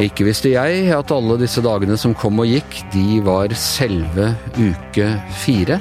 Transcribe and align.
Ikke 0.00 0.24
visste 0.24 0.48
jeg 0.54 0.86
at 0.96 1.10
alle 1.12 1.34
disse 1.42 1.60
dagene 1.60 1.96
som 2.00 2.14
kom 2.16 2.40
og 2.40 2.48
gikk, 2.48 2.78
de 2.94 3.18
var 3.24 3.52
selve 3.52 4.30
uke 4.56 5.08
fire. 5.42 5.76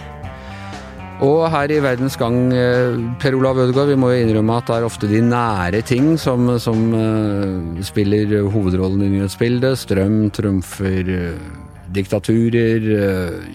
Og 1.24 1.46
her 1.52 1.72
i 1.72 1.80
Verdens 1.84 2.18
Gang, 2.20 2.52
eh, 2.52 2.98
Per 3.20 3.38
Olav 3.38 3.60
Ødegaard, 3.64 3.88
vi 3.92 3.96
må 4.00 4.12
jo 4.12 4.20
innrømme 4.20 4.58
at 4.60 4.68
det 4.68 4.76
er 4.76 4.88
ofte 4.88 5.08
de 5.08 5.22
nære 5.24 5.82
ting 5.88 6.14
som, 6.20 6.52
som 6.60 6.94
uh, 6.96 7.80
spiller 7.84 8.44
hovedrollen 8.52 9.04
i 9.08 9.10
nyhetsbildet. 9.16 9.80
Strøm 9.80 10.22
trumfer 10.36 11.12
uh, 11.16 11.58
diktaturer, 11.96 12.92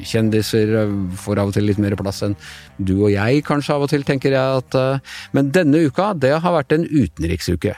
kjendiser 0.01 0.77
får 1.21 1.41
av 1.41 1.53
og 1.53 1.57
til 1.57 1.69
litt 1.69 1.81
mer 1.81 1.95
plass 2.01 2.25
enn 2.27 2.35
du 2.81 2.97
og 3.05 3.13
jeg 3.13 3.45
kanskje 3.47 3.77
av 3.77 3.85
og 3.85 3.93
til, 3.93 4.03
tenker 4.03 4.35
jeg 4.35 4.63
at 4.65 5.05
Men 5.37 5.53
denne 5.55 5.85
uka, 5.87 6.13
det 6.19 6.33
har 6.35 6.57
vært 6.57 6.75
en 6.75 6.89
utenriksuke. 6.89 7.77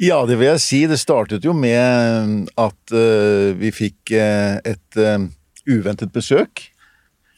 Ja, 0.00 0.22
det 0.28 0.38
vil 0.40 0.48
jeg 0.48 0.64
si. 0.64 0.82
Det 0.88 0.96
startet 1.00 1.44
jo 1.44 1.52
med 1.52 2.48
at 2.56 2.94
vi 3.60 3.72
fikk 3.74 4.14
et 4.16 5.00
uventet 5.68 6.08
besøk 6.14 6.70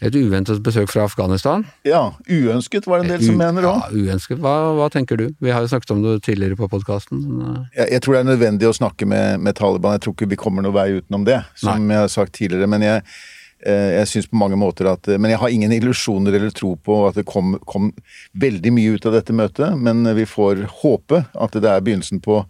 et 0.03 0.17
uventet 0.19 0.63
besøk 0.67 0.91
fra 0.91 1.05
Afghanistan? 1.07 1.63
Ja, 1.87 2.17
uønsket 2.27 2.89
var 2.91 3.01
det 3.01 3.07
en 3.07 3.13
del 3.15 3.27
som 3.29 3.37
mener 3.39 3.69
òg. 3.71 3.85
Ja, 3.85 4.09
uønsket. 4.11 4.41
Hva, 4.43 4.55
hva, 4.75 4.89
tenker 4.91 5.21
du? 5.21 5.29
Vi 5.43 5.53
har 5.55 5.63
jo 5.63 5.71
snakket 5.71 5.93
om 5.95 6.01
det 6.03 6.17
tidligere 6.27 6.59
på 6.59 6.67
podkasten. 6.73 7.21
Eh. 7.23 7.61
Jeg, 7.77 7.87
jeg, 7.95 8.03
tror 8.03 8.17
det 8.17 8.23
er 8.25 8.31
nødvendig 8.33 8.67
å 8.67 8.75
snakke 8.75 9.07
med, 9.07 9.39
med, 9.47 9.55
Taliban. 9.59 9.95
Jeg 9.95 10.05
tror 10.07 10.17
ikke 10.17 10.33
vi 10.33 10.41
kommer 10.43 10.67
noen 10.67 10.75
vei 10.75 10.89
utenom 10.99 11.27
det, 11.29 11.39
som 11.55 11.87
Nei. 11.87 11.95
jeg 11.95 12.03
har 12.03 12.11
sagt 12.17 12.35
tidligere. 12.35 12.71
Men 12.75 12.87
jeg, 12.87 13.05
eh, 13.05 13.32
jeg 13.63 14.09
synes 14.11 14.27
på 14.31 14.39
mange 14.41 14.57
måter 14.59 14.89
at 14.91 15.07
Men 15.21 15.31
jeg 15.31 15.39
har 15.39 15.53
ingen 15.55 15.73
illusjoner 15.73 16.35
eller 16.35 16.51
tro 16.51 16.75
på 16.77 16.97
at 17.07 17.19
det 17.19 17.27
kom, 17.29 17.55
kom 17.69 17.93
veldig 18.35 18.73
mye 18.75 18.97
ut 18.97 19.07
av 19.07 19.15
dette 19.15 19.35
møtet. 19.37 19.77
Men 19.79 20.03
vi 20.17 20.27
får 20.27 20.65
håpe 20.83 21.25
at 21.33 21.59
det 21.59 21.71
er 21.71 21.85
begynnelsen 21.85 22.23
på 22.25 22.41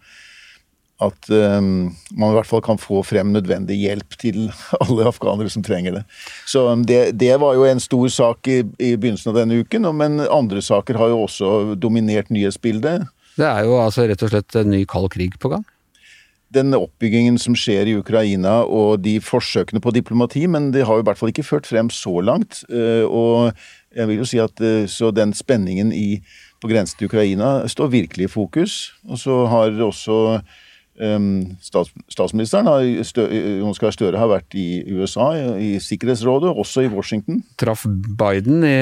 at 1.03 1.31
um, 1.31 1.91
man 2.15 2.33
i 2.33 2.37
hvert 2.37 2.49
fall 2.49 2.63
kan 2.65 2.81
få 2.81 3.01
frem 3.07 3.33
nødvendig 3.35 3.79
hjelp 3.81 4.17
til 4.21 4.45
alle 4.85 5.09
afghanere 5.11 5.53
som 5.53 5.65
trenger 5.67 5.99
det. 5.99 6.05
Så 6.49 6.65
det, 6.89 7.01
det 7.21 7.35
var 7.43 7.57
jo 7.59 7.67
en 7.69 7.83
stor 7.83 8.09
sak 8.13 8.49
i, 8.49 8.61
i, 8.79 8.95
begynnelsen 8.95 9.33
av 9.33 9.41
denne 9.43 9.63
uken, 9.63 9.89
men 9.99 10.23
andre 10.29 10.63
saker 10.65 11.01
har 11.01 11.13
jo 11.13 11.25
også 11.27 11.53
dominert 11.81 12.33
nyhetsbildet. 12.35 13.09
Det 13.39 13.49
er 13.49 13.65
jo 13.67 13.79
altså 13.81 14.07
rett 14.09 14.23
og 14.25 14.33
slett 14.33 14.59
en 14.61 14.73
ny 14.75 14.85
kald 14.89 15.09
krig 15.15 15.39
på 15.41 15.53
gang? 15.53 15.65
Den 16.53 16.75
oppbyggingen 16.77 17.39
som 17.41 17.57
skjer 17.57 17.89
i 17.89 17.97
Ukraina 17.97 18.61
og 18.65 19.01
de 19.05 19.17
forsøkene 19.25 19.81
på 19.81 19.93
diplomati, 19.97 20.45
men 20.51 20.71
det 20.75 20.85
har 20.89 20.99
jo 20.99 21.05
i 21.05 21.07
hvert 21.09 21.21
fall 21.21 21.33
ikke 21.33 21.47
ført 21.47 21.69
frem 21.69 21.89
så 21.93 22.19
langt. 22.21 22.61
Uh, 22.69 23.05
og 23.09 23.63
jeg 23.97 24.11
vil 24.11 24.21
jo 24.21 24.29
si 24.29 24.41
at 24.43 24.61
uh, 24.61 24.85
så 24.91 25.13
den 25.17 25.33
spenningen 25.37 25.95
i, 25.97 26.21
på 26.61 26.69
grensen 26.69 27.01
til 27.01 27.09
Ukraina 27.09 27.63
står 27.73 27.95
virkelig 27.95 28.29
i 28.29 28.35
fokus. 28.35 28.77
Og 29.09 29.21
så 29.23 29.45
har 29.49 29.81
også 29.81 30.19
statsministeren, 31.63 32.69
Jonas 32.69 33.81
Gahr 33.81 33.95
Støre, 33.95 34.19
har 34.21 34.29
vært 34.31 34.55
i 34.59 34.83
USA, 34.93 35.31
i 35.57 35.75
Sikkerhetsrådet, 35.83 36.53
også 36.53 36.85
i 36.85 36.91
Washington. 36.93 37.41
Traff 37.61 37.87
Biden 37.89 38.63
i, 38.67 38.77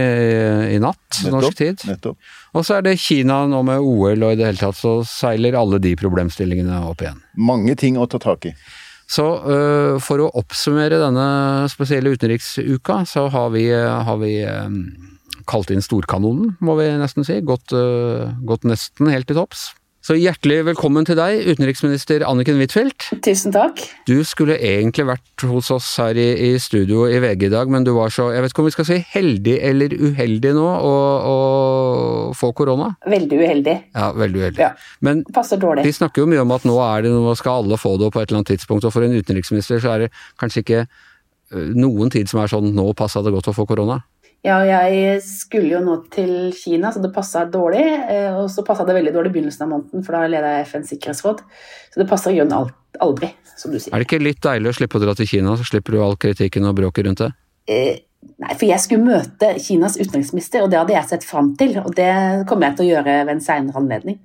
i 0.75 0.81
natt, 0.83 1.01
nettopp, 1.23 1.37
norsk 1.37 1.59
tid. 1.61 1.87
Nettopp. 1.89 2.31
Og 2.59 2.67
så 2.67 2.79
er 2.79 2.89
det 2.89 2.99
Kina 3.01 3.45
nå 3.49 3.63
med 3.67 3.79
OL, 3.79 4.27
og 4.27 4.35
i 4.35 4.41
det 4.41 4.49
hele 4.49 4.61
tatt 4.61 4.79
så 4.81 4.99
seiler 5.07 5.59
alle 5.59 5.81
de 5.83 5.95
problemstillingene 6.01 6.83
opp 6.91 7.05
igjen. 7.07 7.23
Mange 7.39 7.79
ting 7.79 8.01
å 8.01 8.09
ta 8.11 8.21
tak 8.23 8.51
i. 8.51 8.55
Så 9.11 9.25
uh, 9.27 9.97
for 10.03 10.23
å 10.23 10.31
oppsummere 10.39 11.01
denne 11.01 11.31
spesielle 11.71 12.13
utenriksuka, 12.15 13.03
så 13.11 13.27
har 13.33 13.51
vi, 13.55 13.67
har 13.71 14.21
vi 14.23 14.37
um, 14.47 14.85
kalt 15.51 15.73
inn 15.75 15.83
storkanonen, 15.83 16.55
må 16.63 16.77
vi 16.79 16.91
nesten 17.01 17.27
si. 17.27 17.41
Gått, 17.43 17.75
uh, 17.75 18.31
gått 18.47 18.67
nesten 18.69 19.11
helt 19.11 19.31
til 19.31 19.41
topps. 19.41 19.71
Så 20.01 20.15
hjertelig 20.17 20.63
velkommen 20.65 21.05
til 21.05 21.19
deg, 21.19 21.43
utenriksminister 21.45 22.23
Anniken 22.25 22.57
Huitfeldt. 22.57 23.11
Tusen 23.21 23.53
takk. 23.53 23.83
Du 24.09 24.23
skulle 24.25 24.55
egentlig 24.57 25.05
vært 25.11 25.45
hos 25.45 25.69
oss 25.75 25.89
her 26.01 26.17
i, 26.17 26.25
i, 26.47 26.55
studio 26.57 27.03
i 27.05 27.19
VG 27.21 27.45
i 27.45 27.51
dag, 27.53 27.69
men 27.69 27.85
du 27.85 27.91
var 27.99 28.09
så, 28.15 28.31
jeg 28.33 28.41
vet 28.41 28.55
ikke 28.55 28.63
om 28.65 28.69
vi 28.71 28.73
skal 28.73 28.87
si 28.89 28.97
heldig 29.13 29.59
eller 29.69 29.93
uheldig 29.93 30.55
nå 30.57 30.65
å, 30.65 30.95
å 31.33 31.35
få 32.33 32.49
korona? 32.57 32.95
Veldig 33.13 33.43
uheldig. 33.43 33.75
Ja, 33.93 34.07
veldig 34.17 34.41
uheldig. 34.41 34.63
Ja, 34.65 34.71
men 35.05 35.21
passer 35.37 35.61
dårlig. 35.61 35.85
de 35.85 35.93
snakker 35.93 36.25
jo 36.25 36.31
mye 36.33 36.47
om 36.47 36.57
at 36.57 36.65
nå 36.65 36.79
er 36.87 37.05
det, 37.05 37.13
nå 37.13 37.37
skal 37.37 37.67
alle 37.67 37.77
få 37.83 37.99
det 38.01 38.09
på 38.15 38.23
et 38.23 38.31
eller 38.31 38.41
annet 38.41 38.55
tidspunkt, 38.55 38.89
og 38.89 38.97
for 38.97 39.05
en 39.05 39.21
utenriksminister 39.21 39.85
så 39.85 39.99
er 39.99 40.07
det 40.07 40.15
kanskje 40.41 40.65
ikke 40.65 40.81
øh, 40.87 41.77
noen 41.77 42.17
tid 42.17 42.33
som 42.33 42.41
er 42.41 42.49
sånn 42.49 42.73
nå 42.73 42.89
passa 42.97 43.21
det 43.21 43.37
godt 43.37 43.53
å 43.53 43.57
få 43.61 43.69
korona? 43.69 44.01
Ja, 44.47 44.57
jeg 44.65 45.21
skulle 45.21 45.75
jo 45.75 45.81
nå 45.85 45.99
til 46.13 46.53
Kina, 46.57 46.89
så 46.95 47.03
det 47.03 47.13
passa 47.13 47.43
dårlig. 47.45 47.85
Eh, 47.85 48.33
og 48.33 48.47
så 48.53 48.65
passa 48.65 48.87
det 48.89 48.97
veldig 48.97 49.13
dårlig 49.13 49.33
i 49.33 49.35
begynnelsen 49.35 49.67
av 49.67 49.73
måneden, 49.75 50.05
for 50.07 50.17
da 50.17 50.31
leder 50.33 50.55
jeg 50.57 50.69
FNs 50.71 50.93
sikkerhetsråd. 50.95 51.43
Så 51.93 52.01
det 52.01 52.09
passer 52.09 52.33
i 52.33 52.41
aldri, 52.41 53.35
som 53.53 53.75
du 53.75 53.77
sier. 53.77 53.93
Er 53.93 54.01
det 54.01 54.09
ikke 54.09 54.23
litt 54.23 54.41
deilig 54.45 54.73
å 54.73 54.79
slippe 54.79 54.97
å 54.97 55.03
dra 55.03 55.17
til 55.19 55.29
Kina, 55.29 55.59
så 55.61 55.67
slipper 55.69 55.97
du 55.97 56.05
all 56.05 56.17
kritikken 56.21 56.71
og 56.71 56.79
bråket 56.81 57.05
rundt 57.05 57.21
det? 57.21 57.29
Eh, 57.69 58.01
nei, 58.41 58.55
for 58.55 58.65
jeg 58.71 58.81
skulle 58.81 59.05
møte 59.11 59.53
Kinas 59.61 59.99
utenriksminister, 60.01 60.65
og 60.65 60.73
det 60.73 60.81
hadde 60.81 60.97
jeg 60.97 61.11
sett 61.11 61.29
fram 61.29 61.53
til. 61.61 61.77
Og 61.85 61.93
det 61.99 62.09
kommer 62.49 62.71
jeg 62.71 62.81
til 62.81 62.89
å 62.89 62.91
gjøre 62.95 63.19
ved 63.27 63.35
en 63.35 63.45
seinere 63.45 63.77
anledning. 63.83 64.23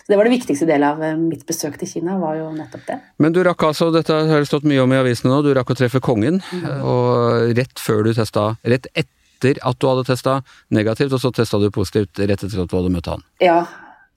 Så 0.00 0.14
Det 0.14 0.16
var 0.16 0.24
det 0.24 0.32
viktigste 0.32 0.70
delen 0.70 0.88
av 0.88 1.04
eh, 1.04 1.20
mitt 1.20 1.44
besøk 1.44 1.76
til 1.76 1.92
Kina, 1.92 2.16
var 2.16 2.40
jo 2.40 2.48
nettopp 2.56 2.88
det. 2.88 2.98
Men 3.20 3.36
du 3.36 3.42
rakk 3.44 3.68
altså, 3.68 3.90
dette 3.92 4.16
har 4.16 4.40
det 4.40 4.48
stått 4.48 4.64
mye 4.64 4.80
om 4.80 4.96
i 4.96 5.02
avisene 5.02 5.34
nå, 5.34 5.44
du 5.44 5.52
rakk 5.52 5.76
å 5.76 5.76
treffe 5.76 6.00
kongen. 6.00 6.40
Mm. 6.56 6.66
Og 6.88 7.54
rett 7.60 7.84
før 7.84 8.08
du 8.08 8.14
testa, 8.16 8.54
rett 8.64 8.88
etter 8.94 9.12
etter 9.38 9.60
at 9.66 9.78
du 9.78 9.86
hadde 9.88 10.06
testa 10.08 10.40
negativt, 10.74 11.12
og 11.14 11.22
så 11.22 11.30
testa 11.34 11.58
du 11.58 11.70
positivt 11.74 12.18
rett 12.18 12.42
etter 12.42 12.62
at 12.62 12.70
du 12.70 12.76
hadde 12.76 12.92
møtt 12.92 13.10
han? 13.10 13.22
Ja. 13.42 13.62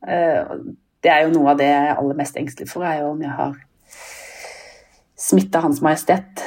Eh, 0.08 0.58
det 1.02 1.12
er 1.12 1.26
jo 1.26 1.34
noe 1.36 1.54
av 1.54 1.62
det 1.62 1.70
jeg 1.70 1.88
er 1.92 1.98
aller 1.98 2.18
mest 2.18 2.38
engstelig 2.38 2.70
for, 2.72 2.86
er 2.86 3.02
jo 3.02 3.14
om 3.14 3.22
jeg 3.22 3.34
har 3.38 3.56
smitta 5.22 5.62
Hans 5.62 5.82
Majestet. 5.82 6.44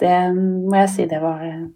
Det 0.00 0.14
må 0.34 0.76
jeg 0.82 0.92
si 0.92 1.08
det 1.10 1.20
var 1.22 1.42
eh, 1.46 1.66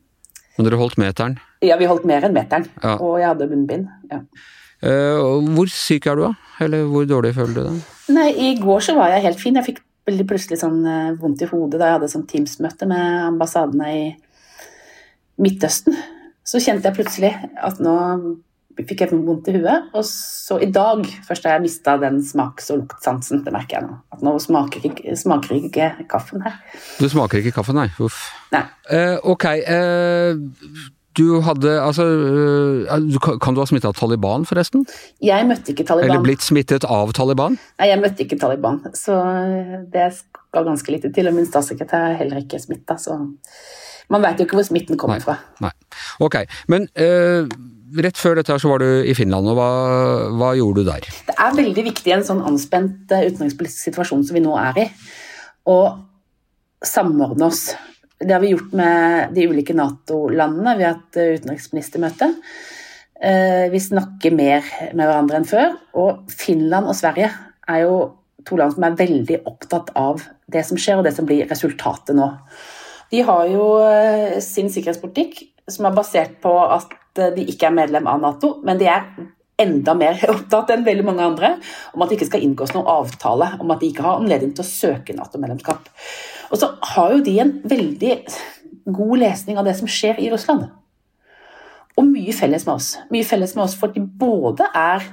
Men 0.56 0.66
dere 0.66 0.78
holdt 0.80 0.98
meteren? 0.98 1.38
Ja, 1.62 1.78
vi 1.78 1.86
holdt 1.90 2.06
mer 2.06 2.26
enn 2.26 2.34
meteren. 2.34 2.66
Ja. 2.82 2.96
Og 2.98 3.18
jeg 3.22 3.30
hadde 3.30 3.50
munnbind. 3.50 3.90
ja. 4.12 4.24
Uh, 4.78 5.42
hvor 5.56 5.66
syk 5.74 6.04
er 6.06 6.14
du, 6.14 6.20
da? 6.22 6.52
Eller 6.62 6.84
hvor 6.86 7.02
dårlig 7.02 7.32
føler 7.34 7.56
du 7.56 7.64
deg? 7.64 7.78
Nei, 8.14 8.28
I 8.30 8.50
går 8.60 8.84
så 8.86 8.92
var 8.94 9.10
jeg 9.10 9.24
helt 9.24 9.40
fin. 9.42 9.56
Jeg 9.58 9.66
fikk 9.66 9.80
veldig 10.06 10.26
plutselig 10.30 10.60
sånn 10.60 10.76
vondt 11.18 11.42
i 11.42 11.48
hodet 11.50 11.80
da 11.80 11.88
jeg 11.88 11.96
hadde 11.96 12.10
sånn 12.12 12.28
Teams-møte 12.30 12.86
med 12.86 13.24
ambassadene 13.24 13.88
i 13.90 14.04
Midtøsten, 15.38 15.96
så 16.48 16.60
kjente 16.62 16.88
jeg 16.88 16.96
plutselig 16.96 17.32
at 17.62 17.80
nå 17.82 17.94
fikk 18.86 19.04
jeg 19.04 19.16
vondt 19.26 19.48
i 19.50 19.56
huet. 19.56 19.88
Og 19.96 20.04
så 20.06 20.58
i 20.62 20.68
dag 20.74 21.02
først 21.26 21.46
har 21.46 21.56
jeg 21.56 21.64
mista 21.66 21.96
den 22.00 22.20
smaks- 22.24 22.70
og 22.74 22.84
luktsansen. 22.84 23.42
Det 23.46 23.54
merker 23.54 23.78
jeg 23.78 23.88
nå. 23.88 23.96
At 24.14 24.22
nå 24.24 24.36
smaker 24.42 24.84
ikke, 24.90 25.16
smaker 25.18 25.56
ikke 25.58 25.90
kaffen 26.10 26.44
her. 26.46 26.60
Du 27.00 27.08
smaker 27.10 27.42
ikke 27.42 27.56
kaffen, 27.58 27.78
nei? 27.80 27.88
Uff. 28.02 28.28
Nei. 28.54 28.64
Uh, 28.90 29.16
ok. 29.34 29.48
Uh, 29.66 30.86
du 31.18 31.40
hadde 31.42 31.72
Altså 31.82 32.04
uh, 32.06 33.16
Kan 33.42 33.56
du 33.56 33.58
ha 33.58 33.66
smitta 33.66 33.90
Taliban, 33.96 34.44
forresten? 34.46 34.84
Jeg 35.24 35.48
møtte 35.48 35.74
ikke 35.74 35.88
Taliban. 35.88 36.12
Eller 36.12 36.22
blitt 36.22 36.46
smittet 36.46 36.86
av 36.86 37.10
Taliban? 37.18 37.58
Nei, 37.80 37.90
jeg 37.90 38.02
møtte 38.04 38.24
ikke 38.24 38.38
Taliban. 38.38 38.84
Så 38.94 39.18
det 39.90 40.12
skal 40.20 40.70
ganske 40.70 40.94
lite 40.94 41.10
til. 41.14 41.30
Og 41.30 41.36
min 41.36 41.48
statssekretær 41.48 42.12
er 42.12 42.22
heller 42.22 42.44
ikke 42.44 42.62
smitta, 42.62 42.98
så 43.02 43.18
man 44.12 44.24
vet 44.24 44.40
jo 44.40 44.46
ikke 44.46 44.58
hvor 44.58 44.66
smitten 44.66 44.98
kommer 45.00 45.20
nei, 45.20 45.24
fra. 45.24 45.36
Nei. 45.64 45.72
Ok, 46.24 46.38
men 46.72 46.86
uh, 47.00 47.48
rett 47.98 48.20
før 48.20 48.38
dette 48.38 48.54
her 48.54 48.62
så 48.62 48.70
var 48.72 48.82
du 48.82 48.88
i 49.04 49.14
Finland, 49.16 49.50
og 49.50 49.58
hva, 49.58 49.68
hva, 50.38 50.52
gjorde 50.56 50.84
du 50.84 50.90
der? 50.90 51.08
Det 51.28 51.36
er 51.36 51.58
veldig 51.58 51.84
viktig 51.90 52.12
i 52.12 52.16
en 52.16 52.26
sånn 52.26 52.44
anspent 52.48 53.12
uh, 53.12 53.26
utenrikspolitisk 53.26 53.90
situasjon 53.90 54.24
som 54.28 54.38
vi 54.38 54.44
nå 54.44 54.56
er 54.60 54.82
i, 54.84 54.88
å 55.68 55.78
samordne 56.84 57.50
oss. 57.50 57.68
Det 58.18 58.32
har 58.32 58.42
vi 58.42 58.54
gjort 58.54 58.72
med 58.78 59.36
de 59.36 59.46
ulike 59.50 59.76
Nato-landene. 59.76 60.76
Vi 60.78 60.86
har 60.86 60.96
hatt 60.96 61.20
uh, 61.20 61.36
utenriksministermøte. 61.38 62.32
Vi 63.18 63.78
snakker 63.82 64.30
mer 64.30 64.62
med 64.94 65.00
hverandre 65.00 65.40
enn 65.40 65.46
før. 65.48 65.72
Og 65.98 66.28
Finland 66.30 66.86
og 66.86 66.94
Sverige 66.94 67.32
er 67.66 67.80
jo 67.82 67.96
to 68.46 68.54
land 68.60 68.76
som 68.76 68.86
er 68.86 68.94
veldig 69.00 69.40
opptatt 69.50 69.90
av 69.98 70.22
det 70.46 70.62
som 70.68 70.78
skjer, 70.78 71.00
og 71.00 71.08
det 71.08 71.16
som 71.16 71.26
blir 71.26 71.48
resultatet 71.50 72.14
nå. 72.14 72.28
De 73.12 73.24
har 73.24 73.48
jo 73.48 73.64
eh, 73.86 74.38
sin 74.44 74.70
sikkerhetspolitikk 74.72 75.42
som 75.68 75.88
er 75.88 75.96
basert 75.96 76.38
på 76.44 76.52
at 76.64 76.92
eh, 77.20 77.32
de 77.36 77.46
ikke 77.52 77.68
er 77.70 77.76
medlem 77.76 78.08
av 78.10 78.20
Nato, 78.22 78.56
men 78.64 78.80
de 78.80 78.88
er 78.92 79.06
enda 79.58 79.94
mer 79.98 80.20
opptatt 80.34 80.72
enn 80.74 80.86
veldig 80.86 81.06
mange 81.06 81.24
andre 81.24 81.54
om 81.92 82.04
at 82.04 82.10
det 82.10 82.18
ikke 82.18 82.30
skal 82.32 82.44
inngås 82.46 82.74
noen 82.76 82.90
avtale 82.92 83.54
om 83.58 83.72
at 83.74 83.82
de 83.82 83.90
ikke 83.90 84.04
har 84.06 84.20
anledning 84.20 84.54
til 84.54 84.64
å 84.64 84.70
søke 84.70 85.16
Nato-medlemskap. 85.16 85.88
Og 86.52 86.60
så 86.60 86.72
har 86.94 87.16
jo 87.16 87.24
de 87.24 87.38
en 87.42 87.56
veldig 87.68 88.14
god 88.88 89.16
lesning 89.20 89.58
av 89.60 89.68
det 89.68 89.76
som 89.78 89.90
skjer 89.90 90.20
i 90.22 90.30
Russland. 90.32 90.68
Og 91.98 92.06
mye 92.06 92.32
felles 92.36 92.64
med 92.68 92.76
oss. 92.76 92.92
Mye 93.10 93.26
felles 93.26 93.56
med 93.56 93.64
oss 93.64 93.74
for 93.78 93.92
de 93.92 94.04
både 94.04 94.68
er 94.76 95.04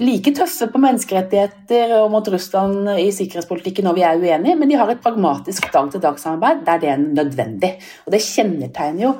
like 0.00 0.32
tøffe 0.36 0.68
på 0.72 0.80
menneskerettigheter 0.80 1.92
og 1.98 2.10
mot 2.14 2.28
Russland 2.32 2.88
i 3.00 3.10
sikkerhetspolitikken 3.14 3.86
når 3.86 3.96
vi 3.98 4.04
er 4.06 4.22
uenige, 4.22 4.56
men 4.56 4.70
de 4.70 4.78
har 4.80 4.90
et 4.90 5.02
pragmatisk 5.04 5.68
dag-til-dag-samarbeid 5.74 6.64
der 6.66 6.82
det 6.82 6.90
er 6.92 7.04
nødvendig. 7.04 7.72
Og 8.06 8.14
det 8.14 8.24
kjennetegner 8.24 9.06
jo 9.06 9.14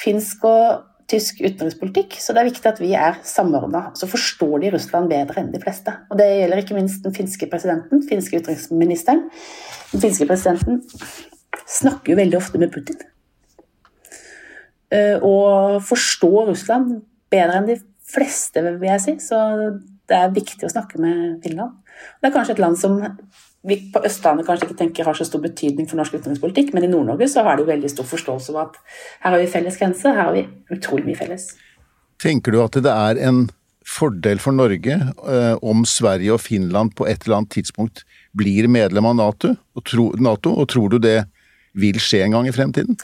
finsk 0.00 0.44
og 0.48 0.86
tysk 1.10 1.40
utenrikspolitikk, 1.42 2.14
så 2.22 2.34
det 2.34 2.42
er 2.42 2.50
viktig 2.50 2.68
at 2.70 2.80
vi 2.82 2.92
er 2.94 3.18
samordna. 3.26 3.88
Så 3.98 4.06
forstår 4.10 4.60
de 4.62 4.72
Russland 4.76 5.10
bedre 5.10 5.42
enn 5.42 5.50
de 5.50 5.60
fleste. 5.62 5.94
Og 6.10 6.20
det 6.20 6.28
gjelder 6.28 6.62
ikke 6.62 6.76
minst 6.76 7.02
den 7.06 7.16
finske 7.16 7.48
presidenten, 7.50 7.98
den 7.98 8.06
finske 8.06 8.38
utenriksministeren. 8.38 9.24
Den 9.90 10.04
finske 10.04 10.28
presidenten 10.30 10.84
snakker 11.66 12.12
jo 12.12 12.20
veldig 12.20 12.38
ofte 12.38 12.60
med 12.62 12.70
Putin. 12.74 13.00
Eh, 14.94 15.16
og 15.18 15.80
forstår 15.86 16.52
Russland 16.52 17.00
bedre 17.30 17.58
enn 17.58 17.70
de 17.70 17.80
fleste, 18.10 18.62
vil 18.66 18.90
jeg 18.90 19.02
si. 19.04 19.16
Så 19.22 19.38
det 20.10 20.18
er 20.18 20.34
viktig 20.34 20.66
å 20.66 20.72
snakke 20.72 21.00
med 21.02 21.38
Finland. 21.44 21.78
Det 22.20 22.28
er 22.28 22.34
kanskje 22.34 22.56
et 22.56 22.62
land 22.62 22.78
som 22.80 22.98
vi 23.68 23.76
på 23.92 24.00
Østlandet 24.08 24.46
kanskje 24.48 24.70
ikke 24.70 24.78
tenker 24.78 25.06
har 25.06 25.16
så 25.16 25.26
stor 25.28 25.42
betydning 25.44 25.88
for 25.88 26.00
norsk 26.00 26.16
utenrikspolitikk, 26.16 26.72
men 26.74 26.86
i 26.86 26.90
Nord-Norge 26.90 27.28
så 27.28 27.44
har 27.44 27.60
de 27.60 27.68
veldig 27.68 27.90
stor 27.92 28.08
forståelse 28.08 28.54
av 28.54 28.60
at 28.62 28.78
her 29.20 29.34
har 29.34 29.42
vi 29.42 29.50
felles 29.52 29.76
grense, 29.80 30.08
her 30.08 30.30
har 30.30 30.36
vi 30.36 30.46
utrolig 30.72 31.06
mye 31.10 31.18
felles. 31.18 31.50
Tenker 32.20 32.56
du 32.56 32.62
at 32.64 32.78
det 32.80 32.94
er 32.94 33.20
en 33.28 33.44
fordel 33.86 34.40
for 34.40 34.56
Norge 34.56 34.96
eh, 34.96 35.54
om 35.66 35.84
Sverige 35.88 36.34
og 36.36 36.42
Finland 36.44 36.94
på 36.96 37.06
et 37.08 37.24
eller 37.24 37.40
annet 37.40 37.52
tidspunkt 37.56 38.04
blir 38.36 38.68
medlem 38.70 39.08
av 39.10 39.16
NATO 39.18 39.54
og, 39.54 39.84
tro, 39.84 40.10
NATO, 40.20 40.54
og 40.54 40.68
tror 40.72 40.92
du 40.94 41.00
det 41.02 41.18
vil 41.78 42.00
skje 42.02 42.24
en 42.24 42.36
gang 42.36 42.48
i 42.48 42.54
fremtiden? 42.54 42.98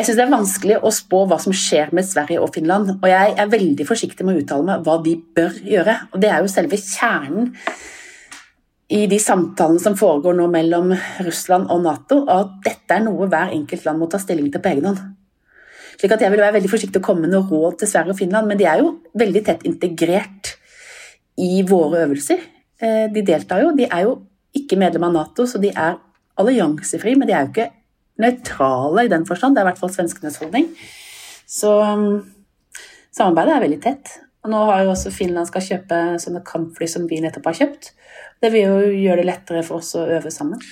Jeg 0.00 0.06
syns 0.06 0.16
det 0.16 0.22
er 0.24 0.30
vanskelig 0.32 0.76
å 0.80 0.90
spå 0.96 1.18
hva 1.28 1.36
som 1.36 1.52
skjer 1.52 1.90
med 1.92 2.06
Sverige 2.08 2.40
og 2.40 2.54
Finland. 2.54 2.94
Og 2.94 3.02
jeg 3.04 3.32
er 3.36 3.48
veldig 3.52 3.84
forsiktig 3.84 4.24
med 4.24 4.38
å 4.38 4.40
uttale 4.40 4.64
meg 4.64 4.84
hva 4.86 4.94
de 5.04 5.12
bør 5.36 5.58
gjøre. 5.60 5.96
Og 6.14 6.22
det 6.22 6.30
er 6.32 6.38
jo 6.40 6.48
selve 6.48 6.78
kjernen 6.80 7.50
i 8.96 9.02
de 9.10 9.18
samtalene 9.20 9.82
som 9.82 9.98
foregår 10.00 10.38
nå 10.38 10.46
mellom 10.54 10.94
Russland 11.26 11.68
og 11.68 11.82
Nato, 11.84 12.22
at 12.32 12.54
dette 12.64 12.96
er 12.96 13.04
noe 13.04 13.28
hver 13.28 13.52
enkelt 13.52 13.84
land 13.84 14.00
må 14.00 14.08
ta 14.08 14.22
stilling 14.22 14.46
til 14.54 14.62
på 14.64 14.70
egen 14.70 14.88
hånd. 14.88 15.02
Slik 16.00 16.14
at 16.16 16.24
Jeg 16.24 16.32
vil 16.32 16.40
være 16.46 16.56
veldig 16.56 16.70
forsiktig 16.72 17.02
å 17.02 17.04
komme 17.04 17.26
med 17.26 17.34
noe 17.34 17.44
råd 17.50 17.82
til 17.82 17.90
Sverige 17.90 18.14
og 18.14 18.18
Finland, 18.22 18.48
men 18.48 18.56
de 18.56 18.64
er 18.70 18.80
jo 18.80 18.94
veldig 19.20 19.42
tett 19.50 19.66
integrert 19.68 20.54
i 21.36 21.60
våre 21.68 22.06
øvelser. 22.06 22.40
Eh, 22.80 23.04
de 23.12 23.26
deltar 23.34 23.66
jo. 23.66 23.76
De 23.76 23.84
er 23.84 24.08
jo 24.08 24.16
ikke 24.56 24.80
medlem 24.80 25.10
av 25.10 25.12
Nato, 25.18 25.44
så 25.44 25.60
de 25.60 25.74
er 25.76 26.00
alliansefri, 26.40 27.18
men 27.20 27.28
de 27.28 27.36
er 27.36 27.44
jo 27.44 27.52
ikke 27.52 27.68
nøytrale 28.22 29.06
i 29.06 29.12
den 29.12 29.26
forstand. 29.28 29.56
Det 29.56 29.62
er 29.62 29.68
i 29.68 29.70
hvert 29.72 29.82
fall 29.82 29.94
svenskenes 29.94 30.40
holdning. 30.42 30.68
Så 31.50 31.72
um, 31.82 32.20
samarbeidet 33.14 33.56
er 33.56 33.64
veldig 33.66 33.80
tett. 33.84 34.12
Og 34.40 34.52
nå 34.52 34.60
har 34.70 34.84
jo 34.84 34.92
også 34.94 35.12
Finland 35.12 35.50
skal 35.50 35.64
kjøpe 35.64 35.96
sånne 36.22 36.40
kampfly 36.46 36.88
som 36.88 37.04
vi 37.10 37.20
nettopp 37.20 37.50
har 37.50 37.58
kjøpt. 37.58 37.90
Det 38.40 38.48
vil 38.54 38.64
jo 38.64 38.92
gjøre 39.02 39.20
det 39.20 39.28
lettere 39.28 39.64
for 39.66 39.82
oss 39.82 39.92
å 39.98 40.06
øve 40.08 40.32
sammen. 40.32 40.62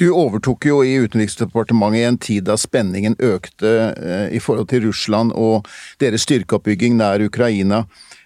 Du 0.00 0.08
overtok 0.10 0.66
jo 0.66 0.80
i 0.86 0.96
Utenriksdepartementet 1.04 2.00
i 2.00 2.06
en 2.08 2.18
tid 2.18 2.46
da 2.48 2.56
spenningen 2.58 3.14
økte 3.22 3.72
eh, 3.92 4.26
i 4.34 4.40
forhold 4.42 4.70
til 4.72 4.86
Russland 4.88 5.34
og 5.36 5.68
deres 6.02 6.26
styrkeoppbygging 6.26 6.96
nær 6.98 7.22
Ukraina. 7.22 7.84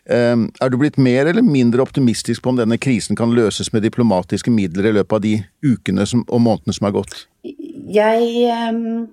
Eh, 0.08 0.36
er 0.40 0.72
du 0.72 0.78
blitt 0.80 0.96
mer 0.96 1.28
eller 1.28 1.44
mindre 1.44 1.84
optimistisk 1.84 2.44
på 2.44 2.54
om 2.54 2.60
denne 2.62 2.80
krisen 2.80 3.18
kan 3.18 3.34
løses 3.36 3.72
med 3.76 3.84
diplomatiske 3.84 4.52
midler 4.54 4.88
i 4.88 4.96
løpet 4.96 5.18
av 5.18 5.24
de 5.26 5.34
ukene 5.66 6.08
som, 6.08 6.24
og 6.28 6.44
månedene 6.46 6.78
som 6.78 6.88
er 6.88 6.96
gått? 6.96 7.26
Jeg 7.90 8.72
um, 8.72 9.08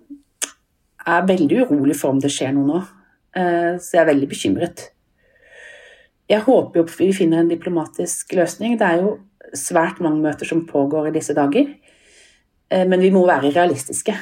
er 1.08 1.28
veldig 1.28 1.64
urolig 1.64 1.96
for 1.98 2.14
om 2.14 2.22
det 2.22 2.32
skjer 2.34 2.54
noe 2.54 2.68
nå, 2.68 2.80
uh, 3.38 3.76
så 3.82 3.96
jeg 3.96 4.02
er 4.04 4.10
veldig 4.12 4.30
bekymret. 4.30 4.84
Jeg 6.30 6.46
håper 6.46 6.84
jo 6.84 6.90
vi 7.00 7.10
finner 7.18 7.42
en 7.42 7.50
diplomatisk 7.50 8.36
løsning. 8.38 8.78
Det 8.78 8.86
er 8.86 9.02
jo 9.02 9.16
svært 9.58 10.02
mange 10.06 10.22
møter 10.22 10.46
som 10.46 10.68
pågår 10.70 11.10
i 11.10 11.16
disse 11.16 11.34
dager. 11.38 11.72
Uh, 12.70 12.86
men 12.86 13.02
vi 13.02 13.10
må 13.16 13.26
være 13.26 13.56
realistiske. 13.56 14.14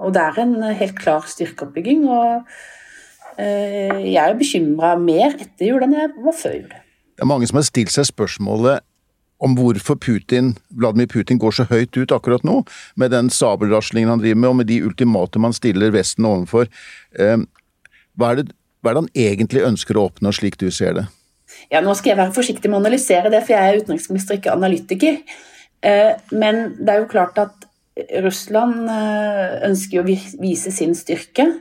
Og 0.00 0.14
det 0.14 0.22
er 0.22 0.40
en 0.42 0.56
helt 0.74 0.96
klar 0.98 1.28
styrkeoppbygging. 1.28 2.08
Og 2.08 2.48
uh, 2.48 4.00
jeg 4.00 4.22
er 4.24 4.40
bekymra 4.40 4.94
mer 4.96 5.36
etter 5.36 5.68
jul 5.68 5.84
enn 5.84 5.98
jeg 5.98 6.14
var 6.24 6.40
før 6.40 6.56
jul. 6.62 6.72
Det 7.14 7.22
er 7.22 7.30
mange 7.30 7.46
som 7.46 7.60
har 7.60 7.68
stilt 7.68 7.92
seg 7.94 8.08
spørsmålet 8.08 8.82
om 9.44 9.56
hvorfor 9.58 9.98
Putin, 10.00 10.54
Vladimir 10.72 11.08
Putin 11.10 11.40
går 11.40 11.58
så 11.58 11.66
høyt 11.68 11.96
ut 11.98 12.12
akkurat 12.14 12.44
nå, 12.46 12.62
med 13.00 13.12
den 13.14 13.30
sabelraslingen 13.32 14.14
han 14.14 14.22
driver 14.22 14.40
med, 14.40 14.50
og 14.50 14.58
med 14.60 14.70
de 14.70 14.80
ultimatum 14.86 15.48
han 15.48 15.56
stiller 15.56 15.92
Vesten 15.94 16.28
overfor. 16.28 16.70
Eh, 17.18 17.36
hva 18.18 18.30
er, 18.32 18.40
det, 18.40 18.56
hva 18.80 18.92
er 18.92 18.96
det 18.96 19.04
han 19.04 19.12
egentlig 19.26 19.66
ønsker 19.66 19.98
å 19.98 20.08
oppnå, 20.08 20.32
slik 20.34 20.56
du 20.60 20.70
ser 20.74 20.96
det? 20.96 21.06
Ja, 21.70 21.82
Nå 21.84 21.92
skal 21.96 22.14
jeg 22.14 22.20
være 22.22 22.34
forsiktig 22.34 22.70
med 22.70 22.80
å 22.80 22.82
analysere 22.82 23.30
det, 23.32 23.44
for 23.44 23.54
jeg 23.54 23.68
er 23.74 23.84
utenriksminister, 23.84 24.40
ikke 24.40 24.54
analytiker. 24.54 25.20
Eh, 25.84 26.14
men 26.32 26.64
det 26.80 26.94
er 26.94 27.04
jo 27.04 27.12
klart 27.12 27.38
at 27.42 27.68
Russland 28.24 28.88
eh, 28.90 29.60
ønsker 29.68 30.00
å 30.00 30.08
vise 30.08 30.72
sin 30.74 30.96
styrke. 30.98 31.52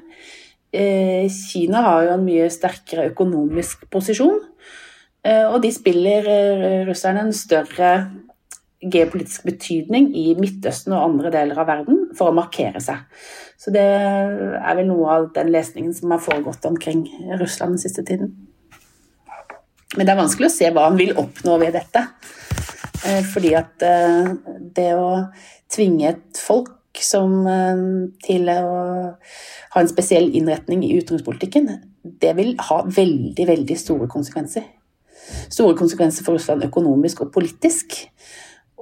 Kina 0.74 1.84
har 1.86 2.08
jo 2.08 2.14
en 2.16 2.24
mye 2.26 2.48
sterkere 2.50 3.12
økonomisk 3.12 3.84
posisjon. 3.94 4.40
Eh, 5.24 5.46
og 5.48 5.62
de 5.64 5.72
spiller 5.72 6.28
eh, 6.28 6.82
russerne 6.88 7.24
en 7.24 7.36
større 7.36 7.92
geopolitisk 8.84 9.46
betydning 9.48 10.10
i 10.20 10.34
Midtøsten 10.36 10.92
og 10.92 11.06
andre 11.06 11.32
deler 11.32 11.62
av 11.62 11.70
verden 11.70 12.02
for 12.18 12.30
å 12.30 12.36
markere 12.36 12.82
seg. 12.84 13.06
Så 13.56 13.72
det 13.72 13.86
er 13.86 14.76
vel 14.76 14.90
noe 14.90 15.14
av 15.14 15.30
den 15.38 15.54
lesningen 15.54 15.96
som 15.96 16.12
har 16.12 16.20
foregått 16.24 16.68
omkring 16.68 17.06
Russland 17.40 17.78
den 17.78 17.84
siste 17.86 18.04
tiden. 18.04 18.34
Men 19.96 20.04
det 20.04 20.12
er 20.12 20.20
vanskelig 20.20 20.50
å 20.50 20.56
se 20.58 20.74
hva 20.74 20.90
han 20.90 21.00
vil 21.00 21.16
oppnå 21.16 21.56
ved 21.62 21.78
dette. 21.78 22.04
Eh, 23.08 23.24
fordi 23.24 23.56
at 23.56 23.88
det 24.76 24.92
å 25.00 25.10
tvinge 25.72 26.12
et 26.12 26.44
folk 26.44 26.76
som 27.00 27.48
til 28.22 28.52
å 28.52 28.68
ha 28.68 29.82
en 29.82 29.90
spesiell 29.90 30.28
innretning 30.36 30.84
i 30.86 30.92
utenrikspolitikken, 31.00 31.72
det 32.04 32.36
vil 32.38 32.54
ha 32.68 32.84
veldig, 32.86 33.48
veldig 33.48 33.78
store 33.80 34.12
konsekvenser 34.12 34.68
store 35.50 35.78
konsekvenser 35.80 36.26
for 36.26 36.38
Russland 36.38 36.66
økonomisk 36.68 37.26
og 37.26 37.34
politisk. 37.36 38.00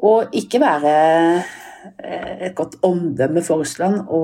Og 0.01 0.33
ikke 0.33 0.61
være 0.61 0.93
eh, 1.37 2.47
et 2.47 2.55
godt 2.57 2.79
omdømme 2.85 3.43
for 3.45 3.61
Russland 3.61 4.01
å 4.09 4.21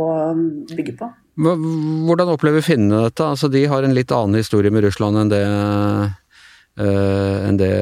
bygge 0.74 0.98
på. 0.98 1.10
Hvordan 1.38 2.32
opplever 2.34 2.66
finnene 2.66 3.04
dette? 3.06 3.26
Altså, 3.26 3.50
de 3.54 3.68
har 3.70 3.86
en 3.86 3.94
litt 3.94 4.12
annen 4.14 4.40
historie 4.40 4.74
med 4.74 4.88
Russland 4.88 5.20
enn 5.22 5.30
det, 5.30 5.44
uh, 6.82 7.36
enn 7.46 7.60
det 7.62 7.76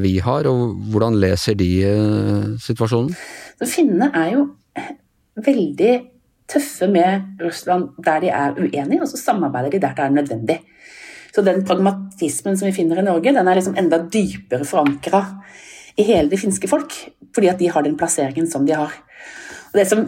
vi 0.00 0.14
har. 0.24 0.48
og 0.48 0.78
Hvordan 0.94 1.18
leser 1.20 1.58
de 1.60 1.68
uh, 1.84 2.46
situasjonen? 2.56 3.12
Så 3.60 3.68
Finnene 3.68 4.08
er 4.16 4.30
jo 4.38 4.46
veldig 5.44 5.92
tøffe 6.52 6.88
med 6.88 7.42
Russland 7.44 7.92
der 8.04 8.24
de 8.24 8.32
er 8.32 8.56
uenige, 8.56 9.02
og 9.02 9.08
så 9.12 9.20
samarbeider 9.20 9.76
de 9.76 9.82
der 9.84 9.94
det 9.98 10.06
er 10.06 10.16
nødvendig. 10.16 10.58
Så 11.32 11.44
den 11.44 11.62
pragmatismen 11.64 12.58
som 12.58 12.68
vi 12.68 12.74
finner 12.76 13.00
i 13.00 13.06
Norge, 13.06 13.32
den 13.32 13.48
er 13.48 13.58
liksom 13.58 13.76
enda 13.80 14.02
dypere 14.04 14.66
forankra 14.68 15.24
i 15.96 16.04
hele 16.08 16.32
det 16.32 16.40
finske 16.40 16.68
folk, 16.68 16.92
fordi 17.34 17.50
at 17.52 17.60
de 17.60 17.70
har 17.72 17.84
den 17.84 17.96
plasseringen 18.00 18.48
som 18.48 18.66
de 18.68 18.76
har. 18.76 18.92
Og 19.72 19.78
det 19.80 19.86
som 19.88 20.06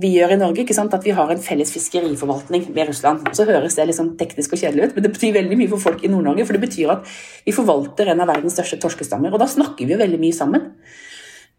vi 0.00 0.10
gjør 0.14 0.34
i 0.34 0.38
Norge, 0.38 0.64
at 0.64 1.04
vi 1.06 1.14
har 1.14 1.30
en 1.30 1.42
felles 1.42 1.70
fiskeriforvaltning 1.74 2.66
med 2.74 2.88
Russland. 2.88 3.28
Så 3.34 3.46
høres 3.46 3.76
det 3.78 3.86
liksom 3.90 4.14
teknisk 4.18 4.54
og 4.54 4.62
kjedelig 4.62 4.88
ut, 4.88 4.94
men 4.96 5.06
det 5.06 5.12
betyr 5.14 5.34
veldig 5.36 5.58
mye 5.58 5.70
for 5.70 5.82
folk 5.82 6.02
i 6.02 6.10
Nord-Norge. 6.10 6.46
For 6.46 6.56
det 6.56 6.64
betyr 6.64 6.92
at 6.96 7.10
vi 7.46 7.54
forvalter 7.54 8.10
en 8.10 8.22
av 8.22 8.30
verdens 8.30 8.56
største 8.58 8.80
torskestammer, 8.82 9.34
og 9.34 9.42
da 9.42 9.50
snakker 9.50 9.86
vi 9.86 9.94
jo 9.94 10.00
veldig 10.00 10.20
mye 10.22 10.36
sammen. 10.36 10.72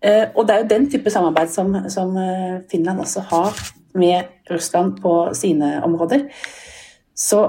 Eh, 0.03 0.25
og 0.35 0.47
det 0.47 0.55
er 0.55 0.63
jo 0.63 0.71
den 0.73 0.89
type 0.91 1.11
samarbeid 1.13 1.51
som, 1.53 1.77
som 1.91 2.15
eh, 2.19 2.59
Finland 2.71 3.03
også 3.05 3.23
har 3.31 3.63
med 3.95 4.51
Russland 4.51 4.99
på 5.03 5.15
sine 5.37 5.77
områder. 5.87 6.27
Så 7.15 7.45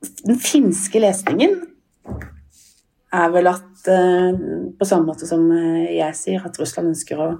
den 0.00 0.38
finske 0.40 1.02
lesningen 1.02 1.58
er 3.10 3.30
vel 3.34 3.50
at 3.50 3.90
eh, 3.90 4.40
på 4.78 4.88
samme 4.88 5.10
måte 5.10 5.28
som 5.28 5.44
eh, 5.54 5.96
jeg 5.98 6.16
sier, 6.16 6.44
at 6.46 6.56
Russland 6.60 6.92
ønsker 6.92 7.20
å, 7.20 7.30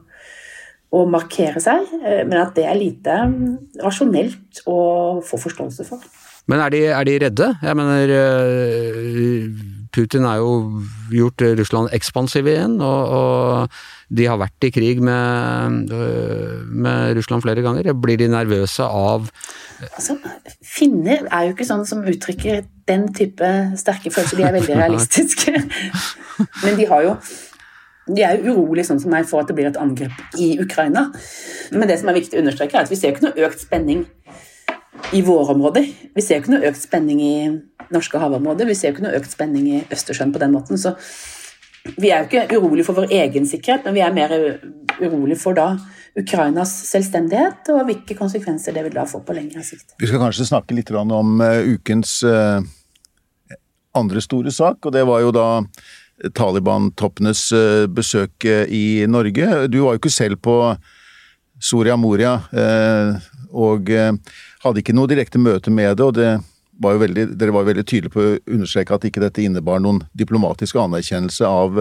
å 0.90 1.05
markere 1.09 1.62
seg, 1.62 1.87
eh, 2.02 2.23
men 2.26 2.40
at 2.43 2.57
det 2.59 2.67
er 2.69 2.79
lite 2.79 3.19
rasjonelt 3.85 4.64
å 4.69 4.81
få 5.26 5.40
forståelse 5.47 5.87
for. 5.88 6.05
Men 6.50 6.64
er 6.64 6.75
de, 6.75 6.81
er 6.90 7.07
de 7.07 7.19
redde? 7.23 7.50
Jeg 7.62 7.79
mener 7.79 8.14
Putin 9.94 10.26
har 10.28 10.40
jo 10.40 10.82
gjort 11.14 11.42
Russland 11.59 11.94
ekspansiv 11.97 12.49
igjen, 12.50 12.78
og, 12.85 13.14
og, 13.16 13.80
de 14.11 14.26
har 14.26 14.40
vært 14.40 14.66
i 14.66 14.73
krig 14.75 14.99
med, 15.06 15.92
med 16.70 17.14
Russland 17.18 17.44
flere 17.44 17.62
ganger. 17.62 17.92
Blir 17.94 18.18
de 18.18 18.30
nervøse 18.30 18.82
av 18.82 19.28
Altså, 19.80 20.16
finner 20.66 21.23
er 21.25 21.47
jo 21.47 21.54
ikke 21.54 21.64
sånn 21.64 21.87
som 21.88 22.02
uttrykker 22.04 22.64
den 22.90 23.06
type 23.16 23.47
sterke 23.80 24.12
følelser. 24.12 24.40
De 24.40 24.44
er 24.44 24.56
veldig 24.59 24.76
realistiske. 24.82 25.54
Men 26.64 26.76
de 26.76 26.88
har 26.90 27.06
jo 27.06 27.14
de 28.11 28.25
er 28.26 28.40
jo 28.40 28.56
urolige 28.56 28.88
sånn 28.88 29.00
som 29.02 29.12
meg 29.12 29.26
for 29.28 29.42
at 29.42 29.50
det 29.50 29.54
blir 29.54 29.68
et 29.70 29.78
angrep 29.78 30.40
i 30.40 30.52
Ukraina. 30.62 31.06
Men 31.70 31.87
det 31.87 32.00
som 32.00 32.11
er 32.11 32.18
viktig 32.18 32.38
å 32.38 32.42
understreke, 32.42 32.75
er 32.75 32.88
at 32.88 32.90
vi 32.90 32.99
ser 32.99 33.14
ikke 33.14 33.28
noe 33.28 33.47
økt 33.47 33.62
spenning 33.62 34.06
i 35.14 35.20
våre 35.26 35.54
områder. 35.54 35.87
Vi 36.16 36.25
ser 36.25 36.40
ikke 36.40 36.56
noe 36.56 36.66
økt 36.70 36.80
spenning 36.82 37.20
i 37.23 37.35
norske 37.94 38.18
havområder. 38.18 38.68
Vi 38.68 38.76
ser 38.78 38.90
jo 38.90 38.99
ikke 38.99 39.06
noe 39.09 39.18
økt 39.18 39.32
spenning 39.32 39.68
i 39.70 39.85
Østersjøen 39.90 40.35
på 40.35 40.42
den 40.42 40.54
måten. 40.56 40.80
Så 40.80 40.97
Vi 41.97 42.11
er 42.11 42.20
jo 42.20 42.28
ikke 42.28 42.59
urolig 42.61 42.85
for 42.85 42.99
vår 42.99 43.09
egen 43.09 43.47
sikkerhet, 43.49 43.87
men 43.87 43.94
vi 43.97 44.02
er 44.04 44.12
mer 44.12 44.35
urolig 45.00 45.38
for 45.40 45.56
da 45.56 45.78
Ukrainas 46.18 46.73
selvstendighet, 46.90 47.70
og 47.73 47.87
hvilke 47.88 48.16
konsekvenser 48.18 48.75
det 48.75 48.85
vil 48.85 48.97
da 48.97 49.06
få 49.09 49.23
på 49.25 49.37
lengre 49.37 49.62
sikt. 49.64 49.94
Vi 50.00 50.11
skal 50.11 50.20
kanskje 50.23 50.49
snakke 50.49 50.76
litt 50.76 50.90
om 50.90 51.40
uh, 51.40 51.62
ukens 51.70 52.18
uh, 52.26 52.61
andre 53.97 54.20
store 54.20 54.52
sak, 54.52 54.85
og 54.85 54.92
det 54.92 55.06
var 55.06 55.23
jo 55.23 55.32
da 55.35 55.47
Taliban-toppenes 56.37 57.47
uh, 57.54 57.87
besøk 57.88 58.44
i 58.44 59.06
Norge. 59.09 59.68
Du 59.70 59.80
var 59.85 59.94
jo 59.94 60.02
ikke 60.02 60.12
selv 60.12 60.42
på 60.42 60.59
Soria 61.61 61.97
Moria, 61.97 62.38
og 63.50 63.90
hadde 64.62 64.80
ikke 64.80 64.94
noe 64.97 65.11
direkte 65.11 65.37
møte 65.37 65.68
med 65.68 65.99
det. 65.99 66.04
og 66.06 66.14
det 66.16 66.28
var 66.81 66.97
jo 66.97 67.03
veldig, 67.05 67.27
dere 67.39 67.55
var 67.55 67.67
veldig 67.69 67.85
tydelige 67.87 68.15
på 68.15 68.23
å 68.25 68.37
understreke 68.57 68.97
at 68.97 69.05
ikke 69.09 69.23
dette 69.23 69.45
innebar 69.45 69.83
noen 69.83 70.03
diplomatisk 70.17 70.81
anerkjennelse 70.81 71.49
av 71.49 71.81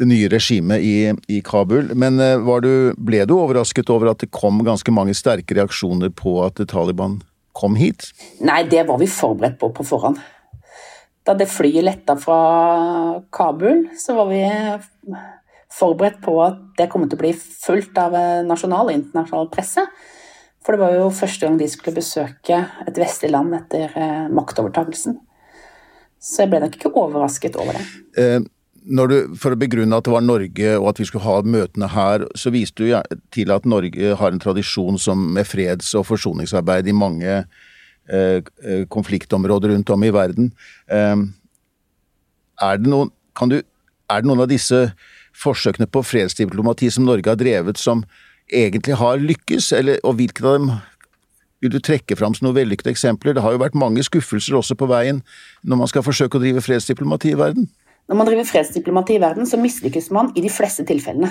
det 0.00 0.08
nye 0.08 0.28
regimet 0.32 0.82
i, 0.82 0.94
i 1.28 1.40
Kabul. 1.44 1.92
Men 1.98 2.20
eh, 2.22 2.52
du, 2.64 2.92
ble 2.98 3.24
du 3.28 3.36
overrasket 3.36 3.90
over 3.92 4.12
at 4.12 4.22
det 4.24 4.32
kom 4.34 4.62
ganske 4.66 4.94
mange 4.94 5.14
sterke 5.16 5.56
reaksjoner 5.58 6.12
på 6.16 6.38
at 6.46 6.62
Taliban 6.70 7.20
kom 7.56 7.76
hit? 7.76 8.10
Nei, 8.40 8.62
det 8.68 8.86
var 8.88 9.00
vi 9.02 9.10
forberedt 9.10 9.58
på 9.60 9.72
på 9.76 9.86
forhånd. 9.86 10.20
Da 11.22 11.36
det 11.38 11.50
flyet 11.52 11.86
letta 11.86 12.16
fra 12.18 12.38
Kabul, 13.30 13.86
så 13.98 14.16
var 14.16 14.30
vi 14.32 14.40
forberedt 15.72 16.18
på 16.24 16.34
at 16.42 16.58
det 16.80 16.88
kom 16.90 17.04
til 17.06 17.18
å 17.18 17.22
bli 17.22 17.30
fullt 17.36 18.00
av 18.00 18.16
nasjonal 18.48 18.90
og 18.90 18.96
internasjonal 18.96 19.52
presse. 19.52 19.84
For 20.62 20.74
det 20.74 20.82
var 20.84 20.94
jo 20.94 21.10
første 21.14 21.46
gang 21.46 21.58
de 21.58 21.68
skulle 21.70 21.96
besøke 21.98 22.58
et 22.86 22.98
vestlig 22.98 23.32
land 23.32 23.54
etter 23.58 23.92
eh, 23.98 24.26
maktovertagelsen. 24.32 25.18
Så 26.22 26.44
jeg 26.44 26.52
ble 26.52 26.60
nok 26.62 26.76
ikke 26.78 26.92
overrasket 26.94 27.58
over 27.58 27.78
det. 27.78 27.86
Eh, 28.18 28.44
du, 28.82 29.16
for 29.38 29.54
å 29.54 29.58
begrunne 29.58 29.98
at 29.98 30.06
det 30.06 30.14
var 30.14 30.24
Norge 30.24 30.74
og 30.78 30.88
at 30.90 31.00
vi 31.02 31.06
skulle 31.06 31.26
ha 31.26 31.42
møtene 31.46 31.88
her, 31.90 32.26
så 32.38 32.50
viste 32.54 32.82
du 32.82 33.18
til 33.34 33.52
at 33.54 33.66
Norge 33.66 34.14
har 34.18 34.34
en 34.34 34.42
tradisjon 34.42 34.98
som 34.98 35.32
med 35.34 35.46
freds- 35.46 35.94
og 35.98 36.06
forsoningsarbeid 36.10 36.90
i 36.90 36.96
mange 36.96 37.30
eh, 37.42 38.38
eh, 38.38 38.84
konfliktområder 38.90 39.74
rundt 39.74 39.90
om 39.90 40.06
i 40.06 40.12
verden. 40.14 40.52
Eh, 40.90 41.16
er, 42.62 42.82
det 42.82 42.90
noen, 42.90 43.10
du, 43.50 43.58
er 44.10 44.22
det 44.22 44.30
noen 44.30 44.44
av 44.46 44.50
disse 44.50 44.92
forsøkene 45.42 45.88
på 45.90 46.02
fredsdiplomati 46.04 46.90
som 46.92 47.06
Norge 47.06 47.30
har 47.30 47.38
drevet, 47.40 47.78
som 47.80 48.04
egentlig 48.52 48.96
har 49.00 49.20
lykkes, 49.20 49.72
eller, 49.76 50.00
og 50.04 50.18
hvilke 50.20 50.44
av 50.44 50.58
dem 50.58 50.72
vil 51.62 51.72
du 51.72 51.78
trekke 51.78 52.16
fram 52.18 52.34
som 52.34 52.48
noen 52.48 52.58
vellykkede 52.58 52.90
eksempler? 52.92 53.36
Det 53.36 53.44
har 53.44 53.54
jo 53.54 53.62
vært 53.62 53.78
mange 53.78 54.02
skuffelser 54.04 54.58
også 54.58 54.76
på 54.78 54.88
veien 54.90 55.22
når 55.62 55.82
man 55.84 55.90
skal 55.90 56.04
forsøke 56.06 56.38
å 56.38 56.42
drive 56.42 56.64
fredsdiplomati 56.64 57.32
i 57.32 57.38
verden. 57.38 57.68
Når 58.10 58.18
man 58.18 58.28
driver 58.28 58.48
fredsdiplomati 58.48 59.16
i 59.16 59.22
verden, 59.22 59.46
så 59.46 59.60
mislykkes 59.60 60.10
man 60.14 60.32
i 60.34 60.42
de 60.42 60.50
fleste 60.50 60.84
tilfellene. 60.88 61.30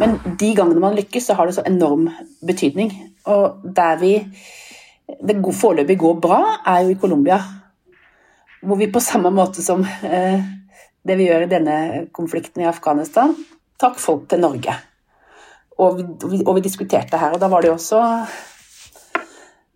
Men 0.00 0.16
de 0.40 0.52
gangene 0.56 0.80
man 0.80 0.96
lykkes, 0.96 1.28
så 1.28 1.36
har 1.36 1.46
det 1.46 1.58
så 1.58 1.64
enorm 1.68 2.08
betydning. 2.46 2.94
Og 3.28 3.60
der 3.76 4.00
vi 4.00 4.14
det 5.20 5.36
foreløpig 5.54 5.98
går 6.00 6.20
bra, 6.24 6.40
er 6.66 6.86
jo 6.86 6.94
i 6.94 6.98
Colombia. 6.98 7.38
Hvor 8.62 8.78
vi 8.80 8.90
på 8.90 9.02
samme 9.02 9.30
måte 9.34 9.62
som 9.62 9.84
eh, 9.84 10.40
det 11.04 11.18
vi 11.18 11.28
gjør 11.28 11.44
i 11.44 11.50
denne 11.50 11.76
konflikten 12.14 12.62
i 12.62 12.70
Afghanistan, 12.70 13.34
takk 13.82 14.00
folk 14.00 14.28
til 14.30 14.40
Norge. 14.40 14.74
Og 15.82 16.00
vi, 16.30 16.40
og 16.46 16.56
vi 16.56 16.64
diskuterte 16.64 17.18
her, 17.18 17.34
og 17.34 17.42
da 17.42 17.50
var 17.50 17.62
det 17.62 17.72
jo 17.72 17.76
også 17.78 18.00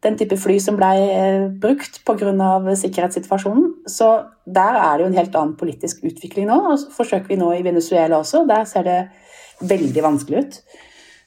den 0.07 0.17
type 0.21 0.37
fly 0.39 0.57
som 0.63 0.77
ble 0.79 0.91
eh, 1.11 1.47
brukt 1.63 2.01
pga. 2.07 2.75
sikkerhetssituasjonen. 2.79 3.73
Så 3.91 4.11
der 4.47 4.79
er 4.81 4.97
det 4.97 5.07
jo 5.07 5.11
en 5.11 5.19
helt 5.19 5.39
annen 5.39 5.57
politisk 5.59 6.05
utvikling 6.05 6.47
nå. 6.51 6.59
og 6.73 6.79
så 6.79 6.93
forsøker 6.95 7.33
vi 7.33 7.41
nå 7.41 7.53
i 7.57 7.65
Venezuela 7.65 8.21
også. 8.21 8.45
Der 8.49 8.65
ser 8.65 8.87
det 8.87 9.01
veldig 9.61 10.03
vanskelig 10.03 10.45
ut. 10.45 10.61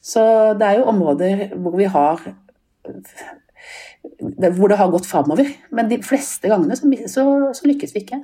Så 0.01 0.23
det 0.55 0.67
er 0.67 0.79
jo 0.79 0.89
områder 0.93 1.49
hvor 1.57 1.75
vi 1.75 1.89
har 1.89 2.21
hvor 4.19 4.71
det 4.71 4.77
har 4.79 4.91
gått 4.91 5.09
framover. 5.09 5.49
Men 5.71 5.89
de 5.89 5.99
fleste 6.03 6.47
gangene 6.47 6.77
så, 6.77 6.87
så, 7.07 7.23
så 7.53 7.67
lykkes 7.67 7.95
vi 7.95 8.05
ikke. 8.05 8.21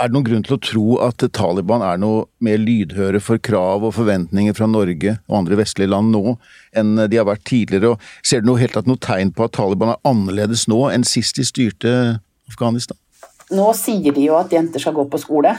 Er 0.00 0.08
det 0.08 0.16
noen 0.16 0.24
grunn 0.24 0.44
til 0.46 0.54
å 0.56 0.62
tro 0.64 0.84
at 1.04 1.20
Taliban 1.36 1.82
er 1.84 1.98
noe 2.00 2.22
mer 2.40 2.56
lydhøre 2.56 3.20
for 3.20 3.36
krav 3.36 3.82
og 3.84 3.92
forventninger 3.98 4.54
fra 4.56 4.64
Norge 4.70 5.18
og 5.28 5.34
andre 5.42 5.58
vestlige 5.60 5.92
land 5.92 6.14
nå 6.14 6.38
enn 6.80 6.94
de 7.04 7.18
har 7.20 7.26
vært 7.28 7.44
tidligere? 7.50 7.90
Og 7.92 8.24
ser 8.24 8.40
du 8.40 8.48
noe 8.48 8.62
helt 8.62 8.72
tatt 8.78 8.88
noe 8.88 9.00
tegn 9.04 9.34
på 9.36 9.44
at 9.44 9.52
Taliban 9.58 9.92
er 9.92 10.00
annerledes 10.08 10.64
nå 10.72 10.86
enn 10.88 11.04
sist 11.04 11.36
de 11.36 11.44
styrte 11.44 11.92
Afghanistan? 12.48 12.96
Nå 13.52 13.66
sier 13.76 14.16
de 14.16 14.24
jo 14.24 14.38
at 14.38 14.54
jenter 14.54 14.80
skal 14.80 14.96
gå 14.96 15.04
på 15.12 15.20
skole 15.20 15.52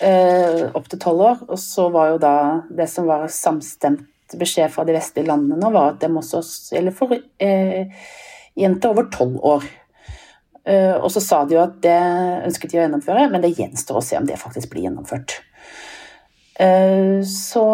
eh, 0.00 0.64
opp 0.72 0.88
til 0.88 1.02
tolv 1.02 1.26
år. 1.26 1.44
Og 1.50 1.60
så 1.60 1.90
var 1.92 2.14
jo 2.14 2.22
da 2.22 2.34
det 2.72 2.88
som 2.88 3.10
var 3.10 3.26
samstemt 3.32 4.06
beskjed 4.38 4.72
fra 4.72 4.86
de 4.88 4.96
vestlige 4.96 5.28
landene 5.28 5.60
nå, 5.60 5.72
var 5.76 5.92
at 5.92 6.00
de 6.00 6.08
også 6.08 6.40
gjelder 6.72 6.96
for 6.96 7.12
eh, 7.16 7.92
jenter 8.56 8.94
over 8.94 9.12
tolv 9.12 9.44
år. 9.44 9.68
Eh, 10.68 10.94
og 10.96 11.08
så 11.14 11.22
sa 11.24 11.42
de 11.48 11.56
jo 11.56 11.64
at 11.64 11.78
det 11.84 11.96
ønsket 12.48 12.72
de 12.72 12.80
å 12.80 12.84
gjennomføre, 12.84 13.28
men 13.32 13.44
det 13.44 13.54
gjenstår 13.56 14.00
å 14.00 14.04
se 14.04 14.18
om 14.18 14.26
det 14.28 14.40
faktisk 14.40 14.72
blir 14.72 14.88
gjennomført. 14.88 15.38
Eh, 16.60 17.20
så 17.24 17.66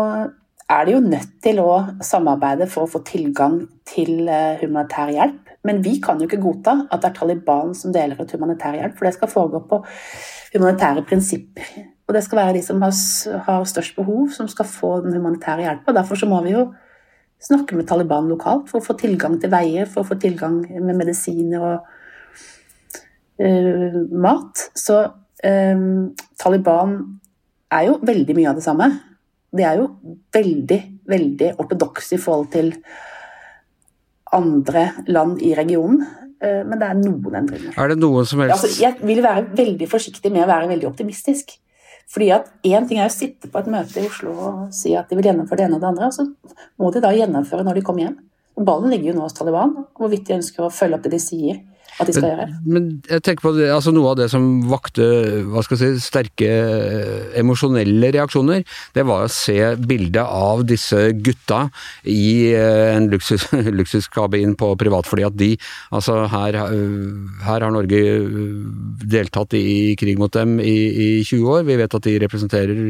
er 0.64 0.86
de 0.86 0.94
jo 0.94 1.00
nødt 1.04 1.32
til 1.44 1.58
å 1.60 1.72
samarbeide 2.04 2.68
for 2.70 2.84
å 2.84 2.92
få 2.94 3.02
tilgang 3.06 3.64
til 3.88 4.28
eh, 4.28 4.60
humanitær 4.62 5.12
hjelp. 5.12 5.40
Men 5.64 5.80
vi 5.84 5.96
kan 6.04 6.20
jo 6.20 6.28
ikke 6.28 6.42
godta 6.44 6.76
at 6.92 7.00
det 7.00 7.10
er 7.10 7.18
Taliban 7.18 7.72
som 7.76 7.92
deler 7.92 8.20
ut 8.20 8.32
humanitær 8.36 8.76
hjelp, 8.76 8.96
for 8.98 9.08
det 9.08 9.14
skal 9.16 9.32
foregå 9.32 9.64
på 9.70 9.80
humanitære 10.54 11.04
prinsipper. 11.08 11.74
Og 12.04 12.12
det 12.14 12.20
skal 12.26 12.42
være 12.42 12.56
de 12.58 12.62
som 12.64 12.82
har 12.84 13.64
størst 13.64 13.96
behov, 13.96 14.28
som 14.36 14.48
skal 14.50 14.68
få 14.68 14.98
den 15.06 15.16
humanitære 15.16 15.64
hjelpa. 15.64 15.94
Derfor 15.96 16.20
så 16.20 16.28
må 16.28 16.42
vi 16.44 16.52
jo 16.52 16.66
snakke 17.44 17.76
med 17.76 17.88
Taliban 17.88 18.28
lokalt 18.28 18.68
for 18.70 18.80
å 18.80 18.84
få 18.84 18.96
tilgang 19.00 19.38
til 19.40 19.52
veier, 19.52 19.88
for 19.88 20.04
å 20.04 20.10
få 20.12 20.18
tilgang 20.20 20.60
med 20.68 21.00
medisiner 21.00 21.64
og 21.64 21.93
uh, 23.40 23.98
mat. 24.10 24.68
Så 24.78 25.00
um, 25.04 26.12
Taliban 26.40 26.98
er 27.74 27.88
jo 27.88 27.98
veldig 28.04 28.36
mye 28.38 28.52
av 28.52 28.60
det 28.60 28.66
samme. 28.66 28.90
De 29.54 29.64
er 29.66 29.80
jo 29.80 29.88
veldig, 30.34 30.80
veldig 31.10 31.54
ortodokse 31.62 32.16
i 32.16 32.22
forhold 32.22 32.50
til 32.54 32.72
andre 34.34 34.88
land 35.06 35.42
i 35.42 35.54
regionen. 35.56 36.04
Uh, 36.42 36.62
men 36.66 36.78
det 36.80 36.88
er 36.88 37.02
noen 37.02 37.40
endringer. 37.42 37.74
Er 37.78 37.92
det 37.92 38.00
noe 38.02 38.24
som 38.28 38.42
helst 38.42 38.56
altså, 38.58 38.72
Jeg 38.82 38.98
vil 39.06 39.22
være 39.24 39.46
veldig 39.56 39.90
forsiktig 39.90 40.32
med 40.34 40.46
å 40.46 40.50
være 40.50 40.70
veldig 40.74 40.90
optimistisk. 40.90 41.56
Fordi 42.10 42.28
at 42.34 42.50
Én 42.68 42.84
ting 42.88 43.00
er 43.00 43.08
å 43.08 43.12
sitte 43.12 43.48
på 43.50 43.60
et 43.62 43.70
møte 43.72 44.02
i 44.02 44.06
Oslo 44.06 44.34
og 44.34 44.74
si 44.76 44.92
at 44.98 45.08
de 45.08 45.16
vil 45.16 45.30
gjennomføre 45.30 45.62
det 45.62 45.68
ene 45.68 45.78
og 45.78 45.84
det 45.84 45.88
andre, 45.88 46.10
og 46.10 46.12
så 46.12 46.26
må 46.82 46.90
de 46.92 47.00
da 47.00 47.14
gjennomføre 47.16 47.64
når 47.64 47.78
de 47.78 47.84
kommer 47.86 48.04
hjem. 48.04 48.18
Ballen 48.54 48.92
ligger 48.92 49.10
jo 49.10 49.14
nå 49.16 49.24
hos 49.24 49.34
Taliban, 49.34 49.72
hvorvidt 49.98 50.28
de 50.28 50.36
ønsker 50.36 50.66
å 50.66 50.70
følge 50.70 50.98
opp 50.98 51.06
det 51.06 51.14
de 51.16 51.22
sier 51.22 51.62
at 52.00 52.08
de 52.08 52.14
skal 52.16 52.30
gjøre. 52.30 52.46
Men 52.66 52.88
jeg 53.06 53.22
tenker 53.26 53.46
på 53.46 53.52
det, 53.56 53.68
altså 53.70 53.92
Noe 53.94 54.12
av 54.12 54.18
det 54.18 54.28
som 54.32 54.46
vakte 54.70 55.06
hva 55.46 55.62
skal 55.64 55.78
jeg 55.78 55.98
si, 55.98 56.06
sterke 56.08 56.48
eh, 56.50 57.26
emosjonelle 57.40 58.10
reaksjoner, 58.16 58.64
det 58.96 59.04
var 59.06 59.26
å 59.26 59.32
se 59.32 59.58
bildet 59.78 60.24
av 60.24 60.64
disse 60.66 61.00
gutta 61.14 61.66
i 62.10 62.50
eh, 62.50 62.94
en 62.96 63.10
luksus, 63.12 63.46
luksuskabin 63.80 64.56
på 64.58 64.72
privatfly. 64.80 65.26
At 65.28 65.38
de 65.38 65.52
Altså, 65.94 66.24
her, 66.30 66.56
her, 66.58 67.62
har 67.62 67.72
Norge 67.72 68.00
deltatt 69.04 69.54
i 69.56 69.94
krig 69.98 70.18
mot 70.20 70.32
dem 70.34 70.56
i, 70.62 70.74
i 70.74 71.08
20 71.22 71.52
år. 71.52 71.62
Vi 71.68 71.76
vet 71.78 71.94
at 71.96 72.08
de 72.08 72.16
representerer 72.24 72.80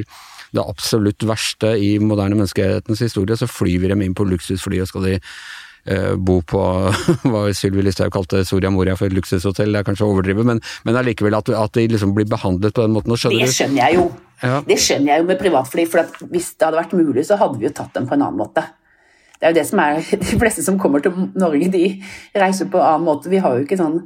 det 0.55 0.63
absolutt 0.63 1.27
verste 1.27 1.75
i 1.81 1.97
moderne 1.99 2.39
menneskehetens 2.39 3.03
historie, 3.03 3.37
så 3.37 3.51
flyr 3.51 3.83
vi 3.83 3.91
dem 3.91 4.05
inn 4.07 4.17
på 4.17 4.27
luksusfly, 4.29 4.81
og 4.83 4.91
skal 4.91 5.09
de 5.09 5.15
Eh, 5.19 5.74
bo 6.17 6.39
på 6.49 6.61
hva 7.31 7.43
Sylvi 7.57 7.83
Listhaug 7.85 8.13
kalte 8.15 8.45
Soria 8.49 8.71
Moria 8.73 8.95
for 8.97 9.11
et 9.11 9.17
luksushotell, 9.17 9.73
det 9.75 9.83
er 9.83 9.89
kanskje 9.89 10.07
å 10.07 10.15
overdrive, 10.15 10.47
men, 10.49 10.63
men 10.87 11.01
allikevel 11.01 11.37
at, 11.37 11.51
at, 11.53 11.75
de 11.77 11.89
liksom 11.93 12.15
blir 12.17 12.29
behandlet 12.31 12.77
på 12.77 12.87
den 12.87 12.95
måten. 12.95 13.17
Skjønner 13.19 13.45
det 13.45 13.57
skjønner 13.57 13.83
jeg 13.83 13.99
jo. 13.99 14.07
Ja. 14.45 14.61
Det 14.67 14.79
skjønner 14.81 15.13
jeg 15.13 15.23
jo 15.23 15.29
med 15.29 15.43
privatfly, 15.43 15.85
for 15.91 16.31
hvis 16.31 16.55
det 16.55 16.69
hadde 16.69 16.81
vært 16.81 16.97
mulig, 16.97 17.27
så 17.29 17.39
hadde 17.41 17.61
vi 17.61 17.69
jo 17.69 17.75
tatt 17.77 17.93
dem 17.97 18.09
på 18.09 18.17
en 18.17 18.25
annen 18.27 18.41
måte. 18.41 18.65
Det 19.39 19.49
er 19.49 19.53
jo 19.53 19.59
det 19.59 19.67
som 19.69 19.83
er 19.83 20.01
De 20.25 20.39
fleste 20.41 20.65
som 20.65 20.79
kommer 20.81 21.05
til 21.05 21.29
Norge, 21.37 21.69
de 21.73 21.85
reiser 22.41 22.71
på 22.73 22.81
en 22.81 22.89
annen 22.95 23.07
måte. 23.09 23.33
Vi 23.33 23.43
har 23.45 23.59
jo 23.59 23.67
ikke 23.67 23.81
sånn 23.81 24.01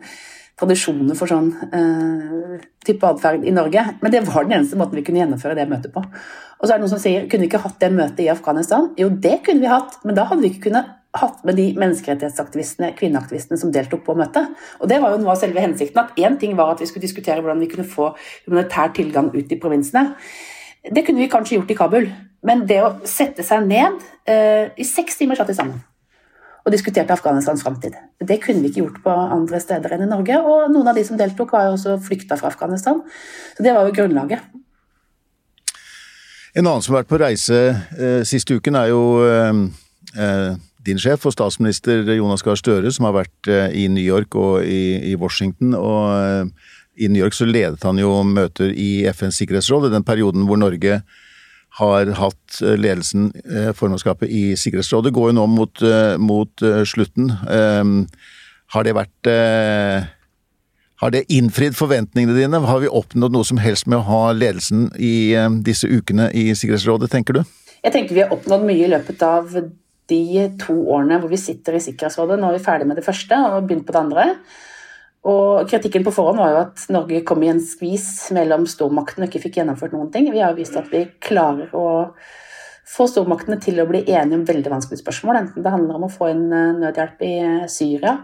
tradisjoner 0.58 1.14
for 1.14 1.30
sånn 1.30 1.52
uh, 1.54 2.58
type 2.82 3.06
atferd 3.06 3.44
i 3.47 3.54
Norge. 3.54 3.85
Men 4.02 4.14
det 4.14 4.25
var 4.26 4.47
den 4.47 4.56
eneste 4.58 4.78
måten 4.80 4.99
vi 4.99 5.04
kunne 5.06 5.23
gjennomføre 5.23 5.54
det 5.54 5.68
møtet 5.70 5.94
på. 5.94 6.02
Og 6.02 6.64
så 6.64 6.73
er 6.73 6.78
det 6.78 6.82
noen 6.82 6.90
som 6.97 7.02
sier 7.02 7.28
kunne 7.30 7.47
vi 7.47 7.50
ikke 7.52 7.62
hatt 7.62 7.78
det 7.78 7.92
møtet 7.94 8.25
i 8.25 8.32
Afghanistan? 8.32 8.90
Jo, 8.99 9.12
det 9.14 9.37
kunne 9.47 9.62
vi 9.62 9.70
hatt, 9.70 10.00
men 10.02 10.18
da 10.18 10.26
hadde 10.26 10.42
vi 10.42 10.50
ikke 10.50 10.66
kunnet 10.66 10.98
hatt 11.17 11.41
med 11.49 11.57
de 11.57 11.71
menneskerettighetsaktivistene, 11.81 12.93
kvinneaktivistene 12.99 13.59
som 13.61 13.73
deltok 13.73 14.05
på 14.05 14.17
møtet. 14.19 14.50
Og 14.83 14.91
det 14.91 15.00
var 15.00 15.15
jo 15.15 15.23
noe 15.23 15.33
av 15.33 15.41
selve 15.41 15.62
hensikten. 15.65 16.03
at 16.03 16.19
Én 16.21 16.38
ting 16.38 16.57
var 16.57 16.75
at 16.75 16.81
vi 16.81 16.87
skulle 16.87 17.07
diskutere 17.07 17.41
hvordan 17.41 17.61
vi 17.61 17.71
kunne 17.73 17.88
få 17.88 18.11
humanitær 18.47 18.93
tilgang 18.95 19.31
ut 19.35 19.53
i 19.53 19.61
provinsene. 19.61 20.15
Det 20.85 21.05
kunne 21.07 21.25
vi 21.25 21.31
kanskje 21.33 21.57
gjort 21.57 21.71
i 21.71 21.79
Kabul. 21.79 22.11
Men 22.45 22.67
det 22.67 22.83
å 22.85 22.97
sette 23.09 23.43
seg 23.43 23.65
ned 23.67 23.99
eh, 24.29 24.71
I 24.79 24.85
seks 24.87 25.17
timer 25.19 25.35
satt 25.35 25.49
vi 25.50 25.57
sammen 25.59 25.81
og 26.69 26.73
diskuterte 26.75 27.15
Afghanistans 27.15 27.62
framtid. 27.65 27.95
Det 28.21 28.43
kunne 28.43 28.61
vi 28.61 28.69
ikke 28.69 28.83
gjort 28.83 28.97
på 29.00 29.11
andre 29.11 29.57
steder 29.62 29.95
enn 29.95 30.05
i 30.05 30.09
Norge. 30.11 30.37
Og 30.37 30.67
noen 30.69 30.91
av 30.91 30.99
de 30.99 31.05
som 31.07 31.17
deltok, 31.17 31.55
var 31.55 31.65
jo 31.65 31.79
også 31.79 31.95
flykta 32.05 32.37
fra 32.37 32.50
Afghanistan. 32.53 33.00
Så 33.57 33.65
det 33.65 33.73
var 33.73 33.88
jo 33.88 33.95
grunnlaget. 33.97 34.45
En 36.53 36.67
annen 36.67 36.85
som 36.85 36.93
har 36.93 37.07
vært 37.07 37.12
på 37.15 37.21
reise 37.23 37.61
eh, 37.97 38.21
siste 38.29 38.59
uken, 38.59 38.77
er 38.77 38.91
jo 38.93 39.03
eh, 39.25 39.62
eh 40.21 40.68
din 40.88 41.00
sjef 41.00 41.26
og 41.28 41.35
statsminister 41.35 42.07
Jonas 42.16 42.45
Gahr 42.45 42.59
Støre, 42.59 42.90
som 42.95 43.09
har 43.09 43.18
vært 43.21 43.50
eh, 43.50 43.71
i 43.85 43.87
New 43.92 44.04
York 44.04 44.37
og 44.38 44.64
i, 44.64 45.12
i 45.12 45.14
Washington. 45.21 45.76
og 45.76 46.02
eh, 46.16 46.75
I 47.04 47.11
New 47.12 47.23
York 47.23 47.37
så 47.37 47.47
ledet 47.47 47.85
han 47.87 48.00
jo 48.00 48.11
møter 48.26 48.73
i 48.73 49.07
FNs 49.12 49.38
sikkerhetsråd 49.38 49.88
i 49.88 49.95
den 49.95 50.07
perioden 50.07 50.49
hvor 50.49 50.61
Norge 50.61 51.02
har 51.78 52.12
hatt 52.18 52.61
eh, 52.64 52.78
ledelsen, 52.80 53.30
formannskapet, 53.76 54.30
i 54.30 54.57
Sikkerhetsrådet. 54.59 55.12
Går 55.14 55.30
jo 55.30 55.38
nå 55.38 55.47
mot, 55.52 55.83
mot 56.18 56.64
slutten. 56.88 57.30
Har 58.75 58.85
det 58.85 58.95
vært 58.97 59.30
har 60.99 61.12
det 61.14 61.28
innfridd 61.30 61.76
forventningene 61.78 62.35
dine? 62.35 62.59
Har 62.66 62.80
vi 62.83 62.90
oppnådd 62.90 63.37
noe 63.37 63.47
som 63.47 63.61
helst 63.62 63.87
med 63.87 64.00
å 64.00 64.07
ha 64.09 64.23
ledelsen 64.35 64.88
i 64.99 65.37
disse 65.62 65.87
ukene 65.87 66.33
i 66.35 66.49
Sikkerhetsrådet, 66.59 67.12
tenker 67.12 67.38
du? 67.38 67.45
Jeg 67.85 67.95
tenker 67.95 68.16
vi 68.16 68.25
har 68.25 68.35
oppnådd 68.35 68.66
mye 68.66 68.88
i 68.88 68.90
løpet 68.90 69.23
av 69.23 69.54
de 70.09 70.49
to 70.61 70.75
årene 70.95 71.19
hvor 71.21 71.31
vi 71.33 71.41
sitter 71.41 71.77
i 71.77 71.83
Sikkerhetsrådet. 71.85 72.38
Nå 72.41 72.50
er 72.50 72.59
vi 72.59 72.65
ferdig 72.65 72.88
med 72.88 72.99
det 73.00 73.07
første 73.07 73.38
og 73.50 73.69
begynt 73.69 73.87
på 73.88 73.95
det 73.95 74.03
andre. 74.03 74.27
Og 75.29 75.69
Kritikken 75.69 76.05
på 76.07 76.15
forhånd 76.15 76.41
var 76.41 76.53
jo 76.55 76.61
at 76.62 76.85
Norge 76.95 77.23
kom 77.27 77.43
i 77.45 77.50
en 77.53 77.62
skvis 77.62 78.31
mellom 78.37 78.65
stormaktene 78.71 79.27
og 79.27 79.33
ikke 79.33 79.49
fikk 79.49 79.61
gjennomført 79.61 79.97
noen 79.97 80.12
ting. 80.15 80.31
Vi 80.33 80.43
har 80.45 80.57
vist 80.57 80.79
at 80.79 80.88
vi 80.93 81.05
klarer 81.25 81.75
å 81.77 81.88
få 82.88 83.05
stormaktene 83.11 83.59
til 83.61 83.83
å 83.83 83.88
bli 83.88 84.05
enige 84.07 84.38
om 84.38 84.47
veldig 84.49 84.73
vanskelige 84.73 85.03
spørsmål. 85.03 85.41
Enten 85.43 85.65
det 85.65 85.73
handler 85.75 85.99
om 85.99 86.07
å 86.07 86.12
få 86.12 86.31
inn 86.33 86.47
eh, 86.49 86.77
nødhjelp 86.79 87.25
i 87.27 87.35
eh, 87.43 87.67
Syria, 87.69 88.15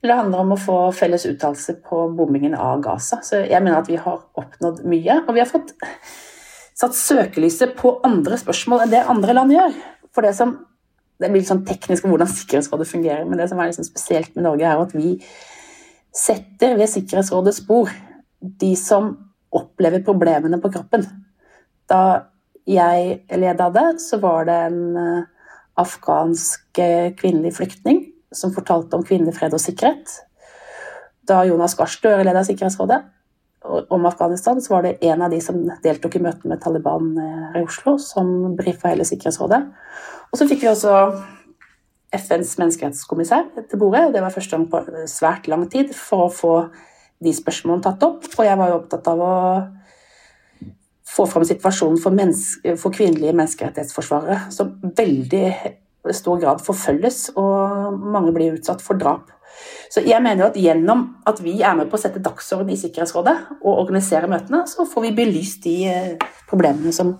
eller 0.00 0.14
det 0.14 0.20
handler 0.22 0.44
om 0.46 0.54
å 0.54 0.60
få 0.60 0.78
felles 0.96 1.26
uttalelse 1.28 1.74
på 1.84 2.06
bombingen 2.16 2.54
av 2.56 2.80
Gaza. 2.84 3.18
Så 3.26 3.42
jeg 3.42 3.60
mener 3.60 3.82
at 3.82 3.90
vi 3.90 3.98
har 4.00 4.22
oppnådd 4.40 4.80
mye. 4.88 5.18
Og 5.26 5.34
vi 5.36 5.42
har 5.42 5.50
fått 5.50 5.74
satt 6.80 6.96
søkelyset 6.96 7.74
på 7.76 7.98
andre 8.06 8.38
spørsmål 8.40 8.86
enn 8.86 8.94
det 8.94 9.02
andre 9.12 9.34
land 9.36 9.52
gjør. 9.52 9.76
For 10.16 10.24
det 10.24 10.32
som 10.38 10.56
det 11.20 11.30
blir 11.32 11.44
sånn 11.46 11.64
teknisk 11.68 12.06
om 12.06 12.14
hvordan 12.14 12.30
Sikkerhetsrådet 12.32 12.88
fungerer, 12.88 13.26
men 13.28 13.40
det 13.40 13.50
som 13.50 13.60
er 13.60 13.70
liksom 13.70 13.86
spesielt 13.86 14.32
med 14.36 14.46
Norge, 14.46 14.68
er 14.68 14.80
at 14.80 14.94
vi 14.96 15.16
setter 16.16 16.78
ved 16.78 16.90
Sikkerhetsrådets 16.90 17.60
spor 17.62 17.92
de 18.40 18.70
som 18.78 19.12
opplever 19.54 20.04
problemene 20.06 20.60
på 20.62 20.70
kroppen. 20.72 21.04
Da 21.90 22.30
jeg 22.68 23.20
leda 23.40 23.68
det, 23.74 23.86
så 24.02 24.20
var 24.22 24.46
det 24.48 24.56
en 24.70 24.82
eh, 24.96 25.28
afghansk 25.80 26.80
eh, 26.80 27.12
kvinnelig 27.18 27.56
flyktning 27.58 28.04
som 28.32 28.54
fortalte 28.54 28.96
om 28.96 29.04
kvinner, 29.06 29.34
fred 29.34 29.54
og 29.56 29.62
sikkerhet. 29.62 30.20
Da 31.26 31.42
Jonas 31.48 31.76
Gahr 31.78 31.90
Støre 31.90 32.24
leda 32.26 32.44
Sikkerhetsrådet 32.46 33.02
om 33.70 34.06
Afghanistan, 34.08 34.60
så 34.62 34.74
var 34.74 34.86
det 34.86 34.98
en 35.06 35.22
av 35.22 35.32
de 35.32 35.40
som 35.44 35.58
deltok 35.84 36.16
i 36.16 36.22
møtet 36.24 36.46
med 36.50 36.60
Taliban 36.62 37.12
her 37.18 37.60
i 37.60 37.66
Oslo, 37.66 37.96
som 38.02 38.54
brifa 38.58 38.92
hele 38.92 39.06
Sikkerhetsrådet. 39.08 39.60
Og 40.30 40.38
så 40.38 40.46
fikk 40.50 40.64
vi 40.64 40.70
også 40.70 40.94
FNs 42.14 42.56
menneskerettskommissær 42.58 43.50
til 43.70 43.78
bordet. 43.78 44.10
Det 44.14 44.22
var 44.22 44.34
første 44.34 44.56
gang 44.56 44.66
på 44.70 44.82
svært 45.10 45.50
lang 45.50 45.66
tid 45.70 45.92
for 45.94 46.26
å 46.26 46.32
få 46.34 46.54
de 47.22 47.34
spørsmålene 47.36 47.84
tatt 47.84 48.06
opp. 48.06 48.26
Og 48.36 48.46
jeg 48.46 48.58
var 48.58 48.72
jo 48.72 48.78
opptatt 48.80 49.10
av 49.12 49.22
å 49.22 49.34
få 51.10 51.26
fram 51.30 51.46
situasjonen 51.46 52.00
for, 52.02 52.16
for 52.78 52.94
kvinnelige 52.94 53.34
menneskerettighetsforsvarere, 53.34 54.50
som 54.54 54.76
veldig 54.96 55.44
stor 56.16 56.40
grad 56.40 56.62
forfølges, 56.64 57.28
og 57.38 57.98
mange 58.14 58.32
blir 58.34 58.56
utsatt 58.56 58.82
for 58.84 58.98
drap. 59.00 59.30
Så 59.90 60.04
jeg 60.06 60.22
mener 60.22 60.50
at 60.50 60.58
gjennom 60.58 61.04
at 61.26 61.42
vi 61.42 61.56
er 61.66 61.76
med 61.78 61.90
på 61.90 61.98
å 61.98 62.02
sette 62.02 62.22
dagsorden 62.22 62.70
i 62.70 62.78
Sikkerhetsrådet 62.78 63.36
og 63.58 63.82
organisere 63.82 64.30
møtene, 64.30 64.62
så 64.70 64.86
får 64.86 65.08
vi 65.08 65.14
belyst 65.18 65.64
de 65.66 65.76
eh, 65.90 66.26
problemene 66.50 66.94
som 66.94 67.16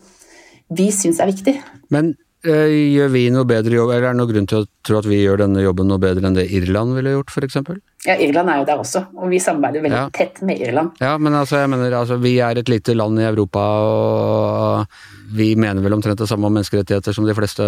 vi 0.70 0.90
syns 0.94 1.18
er 1.18 1.30
viktig. 1.32 1.56
Men 1.90 2.12
øh, 2.46 2.70
gjør 2.94 3.10
vi 3.10 3.24
noe 3.34 3.48
bedre 3.48 3.74
jobb, 3.74 3.90
eller 3.90 4.06
er 4.06 4.14
det 4.14 4.20
noen 4.20 4.30
grunn 4.30 4.48
til 4.52 4.62
å 4.62 4.68
tro 4.86 5.00
at 5.00 5.08
vi 5.10 5.18
gjør 5.24 5.42
denne 5.42 5.64
jobben 5.64 5.90
noe 5.90 6.02
bedre 6.02 6.30
enn 6.30 6.38
det 6.38 6.46
Irland 6.54 6.94
ville 6.94 7.16
gjort, 7.16 7.34
f.eks.? 7.34 7.58
Ja, 8.06 8.14
Irland 8.14 8.52
er 8.52 8.62
jo 8.62 8.68
der 8.70 8.84
også, 8.84 9.02
og 9.18 9.34
vi 9.34 9.42
samarbeider 9.42 9.84
veldig 9.84 9.98
ja. 9.98 10.06
tett 10.14 10.38
med 10.46 10.62
Irland. 10.62 10.94
Ja, 11.02 11.16
men 11.18 11.34
altså, 11.36 11.58
jeg 11.60 11.74
mener, 11.74 11.98
altså, 11.98 12.20
vi 12.22 12.38
er 12.38 12.62
et 12.62 12.70
lite 12.70 12.94
land 12.94 13.18
i 13.18 13.26
Europa, 13.26 13.66
og 13.82 15.34
vi 15.36 15.52
mener 15.58 15.82
vel 15.82 15.98
omtrent 15.98 16.22
det 16.22 16.30
samme 16.30 16.46
om 16.46 16.54
menneskerettigheter 16.54 17.18
som 17.18 17.26
de 17.26 17.34
fleste 17.36 17.66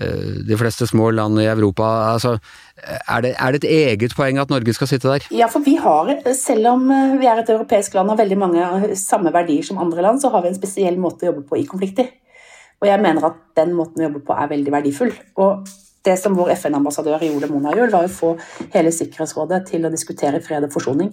de 0.00 0.56
fleste 0.56 0.86
små 0.88 1.10
land 1.12 1.40
i 1.42 1.48
Europa. 1.50 1.86
Altså, 2.14 2.36
er, 2.80 3.20
det, 3.24 3.34
er, 3.34 3.52
det, 3.52 3.60
et 3.64 3.90
eget 3.92 4.14
poeng 4.16 4.40
at 4.40 4.52
Norge 4.52 4.72
skal 4.76 4.88
sitte 4.88 5.10
der? 5.10 5.26
Ja, 5.34 5.50
for 5.52 5.64
vi 5.66 5.76
har, 5.80 6.14
selv 6.36 6.70
om 6.72 6.88
vi 7.20 7.28
er 7.28 7.42
et 7.42 7.52
europeisk 7.52 7.94
land 7.98 8.08
og 8.08 8.16
har 8.16 8.22
veldig 8.24 8.40
mange 8.40 8.96
samme 8.98 9.32
verdier 9.34 9.66
som 9.66 9.82
andre 9.82 10.06
land, 10.06 10.22
så 10.22 10.32
har 10.32 10.44
vi 10.44 10.52
en 10.54 10.58
spesiell 10.58 10.96
måte 11.00 11.26
å 11.26 11.32
jobbe 11.32 11.44
på 11.50 11.60
i 11.60 11.68
konflikter. 11.68 12.08
Og 12.80 12.88
jeg 12.88 13.02
mener 13.04 13.28
at 13.28 13.40
den 13.60 13.74
måten 13.76 14.00
å 14.00 14.08
jobbe 14.08 14.22
på 14.24 14.36
er 14.36 14.48
veldig 14.54 14.72
verdifull. 14.72 15.12
Og 15.44 15.68
det 16.04 16.16
som 16.16 16.36
vår 16.36 16.54
FN-ambassadør 16.54 17.26
gjorde, 17.26 17.50
Mona 17.52 17.74
gjør, 17.76 17.92
var 17.92 18.06
å 18.06 18.12
få 18.12 18.32
hele 18.72 18.92
Sikkerhetsrådet 18.94 19.66
til 19.68 19.84
å 19.84 19.92
diskutere 19.92 20.40
fred 20.44 20.64
og 20.64 20.72
forsoning 20.72 21.12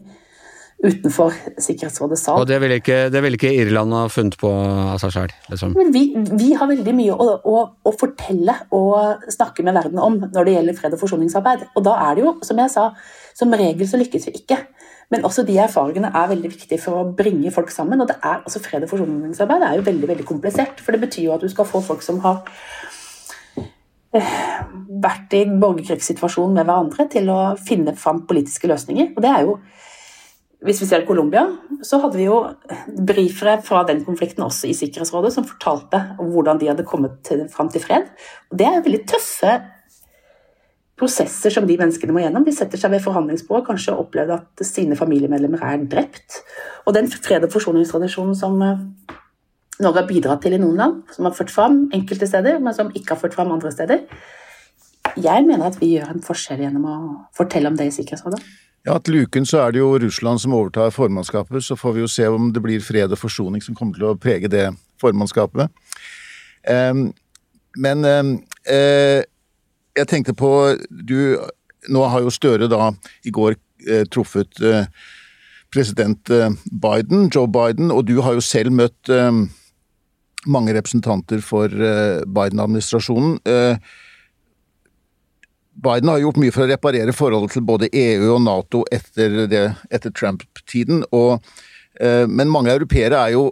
utenfor 0.78 1.34
Sikkerhetsrådets 1.58 2.22
sal. 2.28 2.38
Og 2.42 2.48
det 2.50 2.60
ville 2.62 2.78
ikke, 2.78 2.98
vil 3.10 3.38
ikke, 3.38 3.54
Irland 3.64 3.96
ha 3.98 4.04
funnet 4.14 4.38
på 4.38 4.50
av 4.52 5.00
seg 5.02 5.14
sjøl? 5.16 5.36
Liksom. 5.50 5.74
Men 5.78 5.90
vi, 5.94 6.04
vi, 6.38 6.52
har 6.58 6.70
veldig 6.70 6.94
mye 6.98 7.16
å, 7.16 7.30
å, 7.42 7.62
å, 7.82 7.94
fortelle 7.98 8.54
og 8.78 9.26
snakke 9.34 9.66
med 9.66 9.78
verden 9.78 10.02
om 10.04 10.20
når 10.22 10.38
det 10.46 10.58
gjelder 10.58 10.78
fred 10.78 10.98
og 10.98 11.02
forsoningsarbeid. 11.02 11.66
Og 11.74 11.86
da 11.88 11.96
er 12.06 12.18
det 12.18 12.28
jo, 12.28 12.36
som 12.46 12.62
jeg 12.62 12.74
sa, 12.74 12.92
som 13.38 13.56
regel 13.58 13.90
så 13.90 14.02
lykkes 14.02 14.30
vi 14.30 14.36
ikke. 14.44 14.60
Men 15.14 15.26
også 15.26 15.46
de 15.48 15.56
erfaringene 15.64 16.12
er 16.12 16.30
veldig 16.34 16.52
viktige 16.52 16.84
for 16.84 17.00
å 17.00 17.08
bringe 17.18 17.54
folk 17.56 17.72
sammen. 17.74 18.04
Og 18.04 18.12
det 18.12 18.20
er, 18.20 18.44
altså 18.44 18.62
fred 18.62 18.86
og 18.86 18.92
forsoningsarbeid 18.92 19.66
er 19.66 19.80
jo 19.80 19.88
veldig 19.88 20.12
veldig 20.12 20.28
komplisert. 20.30 20.84
For 20.84 20.94
det 20.94 21.02
betyr 21.08 21.30
jo 21.30 21.34
at 21.38 21.46
du 21.46 21.50
skal 21.50 21.70
få 21.70 21.82
folk 21.86 22.06
som 22.06 22.20
har 22.26 22.44
eh, 24.14 24.38
vært 25.08 25.34
i 25.40 25.46
borgerkrigssituasjon 25.50 26.54
med 26.54 26.68
hverandre, 26.68 27.08
til 27.10 27.34
å 27.34 27.42
finne 27.58 27.96
fram 27.98 28.26
politiske 28.30 28.70
løsninger. 28.70 29.16
Og 29.16 29.26
det 29.26 29.34
er 29.34 29.48
jo 29.48 29.58
hvis 30.66 30.80
vi 30.82 30.88
ser 30.90 31.06
Colombia, 31.06 31.44
så 31.86 32.00
hadde 32.02 32.18
vi 32.18 32.26
jo 32.26 32.40
brifere 33.06 33.60
fra 33.66 33.84
den 33.86 34.02
konflikten 34.06 34.46
også 34.46 34.72
i 34.72 34.76
Sikkerhetsrådet 34.78 35.30
som 35.36 35.46
fortalte 35.46 36.00
hvordan 36.18 36.58
de 36.62 36.72
hadde 36.72 36.86
kommet 36.88 37.20
til, 37.28 37.44
fram 37.54 37.70
til 37.70 37.84
fred. 37.84 38.08
Og 38.50 38.58
det 38.58 38.66
er 38.66 38.82
veldig 38.86 39.04
tøffe 39.12 39.54
prosesser 40.98 41.54
som 41.54 41.68
de 41.70 41.78
menneskene 41.78 42.16
må 42.16 42.24
gjennom. 42.24 42.46
De 42.46 42.56
setter 42.56 42.82
seg 42.82 42.96
ved 42.96 43.04
forhandlingsbordet, 43.06 43.68
kanskje 43.68 43.94
opplevde 44.02 44.40
at 44.40 44.66
sine 44.66 44.98
familiemedlemmer 44.98 45.62
er 45.62 45.86
drept. 45.86 46.42
Og 46.90 46.98
den 46.98 47.10
fred- 47.12 47.46
og 47.46 47.54
forsoningstradisjonen 47.54 48.34
som 48.38 48.58
eh, 48.66 48.82
Norge 49.78 50.02
har 50.02 50.10
bidratt 50.10 50.42
til 50.42 50.58
i 50.58 50.62
noen 50.62 50.80
land, 50.80 51.02
som 51.14 51.30
har 51.30 51.38
ført 51.38 51.54
fram 51.54 51.84
enkelte 51.94 52.26
steder, 52.26 52.58
men 52.58 52.74
som 52.74 52.90
ikke 52.98 53.14
har 53.14 53.22
ført 53.22 53.38
fram 53.38 53.54
andre 53.54 53.70
steder. 53.72 54.08
Jeg 55.22 55.46
mener 55.46 55.70
at 55.70 55.78
vi 55.82 55.94
gjør 55.94 56.16
en 56.16 56.26
forskjell 56.26 56.66
gjennom 56.66 56.88
å 56.90 56.98
fortelle 57.38 57.70
om 57.70 57.78
det 57.78 57.92
i 57.92 57.94
Sikkerhetsrådet. 57.94 58.42
Ja, 58.88 58.96
Til 59.04 59.26
uken 59.26 59.44
så 59.44 59.66
er 59.66 59.74
det 59.76 59.82
jo 59.82 59.98
Russland 60.00 60.40
som 60.40 60.54
overtar 60.56 60.94
formannskapet. 60.96 61.64
Så 61.64 61.76
får 61.76 61.98
vi 61.98 62.04
jo 62.06 62.08
se 62.08 62.28
om 62.32 62.54
det 62.56 62.64
blir 62.64 62.84
fred 62.84 63.12
og 63.12 63.20
forsoning 63.20 63.64
som 63.64 63.76
kommer 63.76 63.98
til 63.98 64.08
å 64.08 64.16
prege 64.16 64.48
det 64.48 64.70
formannskapet. 65.02 65.68
Um, 66.68 67.10
men 67.76 68.06
um, 68.08 68.32
uh, 68.72 69.22
jeg 69.98 70.08
tenkte 70.08 70.36
på 70.38 70.52
du, 70.90 71.36
Nå 71.92 72.08
har 72.08 72.24
jo 72.24 72.34
Støre 72.34 72.70
da 72.72 72.92
i 73.28 73.32
går 73.34 73.56
eh, 73.88 74.04
truffet 74.12 74.60
eh, 74.60 74.90
president 75.72 76.30
eh, 76.30 76.52
Biden, 76.72 77.30
Joe 77.34 77.48
Biden, 77.48 77.92
og 77.92 78.08
du 78.10 78.18
har 78.26 78.36
jo 78.36 78.44
selv 78.44 78.76
møtt 78.76 79.12
eh, 79.14 79.32
mange 80.48 80.76
representanter 80.76 81.42
for 81.46 81.72
eh, 81.72 82.26
Biden-administrasjonen. 82.28 83.40
Eh, 83.48 83.80
Biden 85.84 86.10
har 86.10 86.22
gjort 86.24 86.40
mye 86.42 86.54
for 86.54 86.66
å 86.66 86.72
reparere 86.72 87.14
forholdet 87.14 87.54
til 87.54 87.66
både 87.68 87.92
EU 87.94 88.32
og 88.34 88.42
Nato 88.46 88.84
etter, 88.92 89.36
etter 89.94 90.14
Trump-tiden. 90.14 91.04
Men 92.30 92.50
mange 92.50 92.74
europeere 92.74 93.20
er 93.22 93.36
jo 93.36 93.44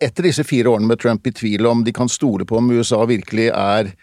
etter 0.00 0.28
disse 0.28 0.44
fire 0.44 0.74
årene 0.74 0.90
med 0.90 1.00
Trump 1.00 1.24
i 1.24 1.32
tvil 1.32 1.64
om 1.68 1.80
de 1.84 1.94
kan 1.96 2.12
stole 2.12 2.44
på 2.44 2.58
om 2.60 2.68
USA 2.76 3.00
virkelig 3.08 3.48
er 3.54 3.94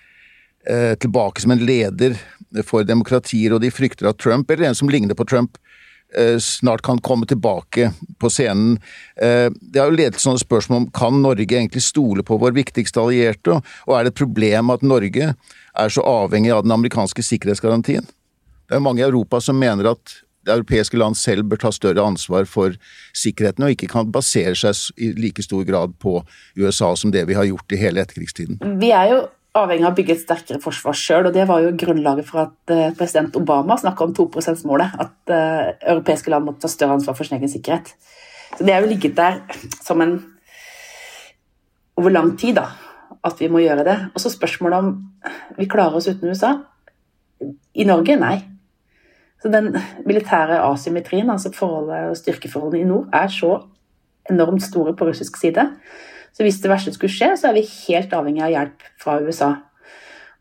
Eh, 0.69 0.95
tilbake 0.95 1.41
som 1.41 1.51
en 1.51 1.65
leder 1.65 2.15
for 2.63 2.85
demokratier, 2.87 3.51
og 3.51 3.59
de 3.59 3.71
frykter 3.71 4.07
at 4.07 4.19
Trump, 4.23 4.51
eller 4.51 4.69
en 4.69 4.77
som 4.77 4.87
ligner 4.87 5.15
på 5.15 5.25
Trump, 5.27 5.57
eh, 6.15 6.37
snart 6.39 6.81
kan 6.81 6.99
komme 6.99 7.27
tilbake 7.27 7.91
på 8.17 8.29
scenen. 8.29 8.77
Eh, 9.21 9.49
det 9.49 9.79
har 9.79 9.91
jo 9.91 9.97
ledet 9.97 10.21
sånne 10.23 10.39
spørsmål 10.39 10.77
om 10.77 10.91
kan 10.91 11.21
Norge 11.21 11.51
egentlig 11.51 11.81
stole 11.83 12.23
på 12.23 12.39
vår 12.39 12.55
viktigste 12.55 13.01
allierte, 13.01 13.61
og 13.87 13.97
er 13.97 14.03
det 14.03 14.13
et 14.13 14.23
problem 14.23 14.69
at 14.69 14.83
Norge 14.83 15.35
er 15.79 15.93
så 15.93 16.03
avhengig 16.05 16.53
av 16.53 16.63
den 16.65 16.75
amerikanske 16.75 17.25
sikkerhetsgarantien? 17.25 18.05
Det 18.69 18.77
er 18.77 18.83
mange 18.83 19.03
i 19.03 19.07
Europa 19.07 19.41
som 19.43 19.59
mener 19.59 19.91
at 19.93 20.19
det 20.43 20.51
europeiske 20.57 20.99
land 20.99 21.15
selv 21.15 21.47
bør 21.47 21.61
ta 21.61 21.71
større 21.71 22.03
ansvar 22.03 22.47
for 22.49 22.75
sikkerheten, 23.15 23.63
og 23.63 23.75
ikke 23.75 23.87
kan 23.91 24.11
basere 24.11 24.55
seg 24.59 24.99
i 24.99 25.13
like 25.15 25.43
stor 25.45 25.63
grad 25.67 25.95
på 26.03 26.17
USA 26.59 26.91
som 26.99 27.13
det 27.15 27.23
vi 27.29 27.37
har 27.37 27.47
gjort 27.47 27.71
i 27.71 27.79
hele 27.79 28.03
etterkrigstiden. 28.03 28.59
Vi 28.81 28.91
er 28.91 29.13
jo 29.13 29.21
avhengig 29.57 29.85
av 29.85 29.93
å 29.93 29.97
bygge 29.97 30.15
et 30.15 30.23
sterkere 30.23 30.61
forsvar 30.63 30.97
sjøl. 30.97 31.29
Og 31.29 31.35
det 31.35 31.45
var 31.49 31.63
jo 31.63 31.73
grunnlaget 31.79 32.27
for 32.27 32.47
at 32.47 32.73
uh, 32.73 32.89
president 32.97 33.35
Obama 33.39 33.77
snakka 33.79 34.07
om 34.07 34.15
2 34.17 34.27
%-målet. 34.41 34.95
At 34.99 35.33
uh, 35.33 35.73
europeiske 35.93 36.33
land 36.33 36.47
måtte 36.49 36.65
ta 36.65 36.71
større 36.73 36.97
ansvar 36.97 37.17
for 37.17 37.29
sin 37.29 37.37
egen 37.37 37.51
sikkerhet. 37.51 37.93
Så 38.57 38.65
det 38.65 38.75
har 38.75 38.85
jo 38.85 38.91
ligget 38.91 39.17
der 39.17 39.41
som 39.81 40.01
en 40.03 40.17
over 41.97 42.09
lang 42.09 42.33
tid 42.41 42.57
da, 42.57 42.71
at 43.23 43.39
vi 43.39 43.49
må 43.51 43.61
gjøre 43.63 43.85
det. 43.87 43.97
Og 44.13 44.21
så 44.21 44.31
spørsmålet 44.33 44.83
om 44.83 44.93
vi 45.57 45.69
klarer 45.71 45.99
oss 45.99 46.09
uten 46.11 46.31
USA. 46.31 46.55
I 47.73 47.85
Norge 47.87 48.17
nei. 48.19 48.37
Så 49.43 49.51
den 49.51 49.73
militære 50.07 50.61
asymmetrien, 50.63 51.29
altså 51.29 51.51
forholdet 51.51 52.09
og 52.11 52.17
styrkeforholdene 52.19 52.83
i 52.83 52.87
nord, 52.87 53.09
er 53.11 53.27
så 53.31 53.57
enormt 54.31 54.63
store 54.63 54.95
på 54.95 55.07
russisk 55.09 55.37
side. 55.39 55.65
Så 56.33 56.45
hvis 56.45 56.61
det 56.63 56.71
verste 56.71 56.93
skulle 56.95 57.11
skje, 57.11 57.33
så 57.37 57.49
er 57.49 57.57
vi 57.57 57.67
helt 57.67 58.13
avhengig 58.15 58.43
av 58.45 58.53
hjelp 58.53 58.85
fra 59.03 59.17
USA. 59.21 59.51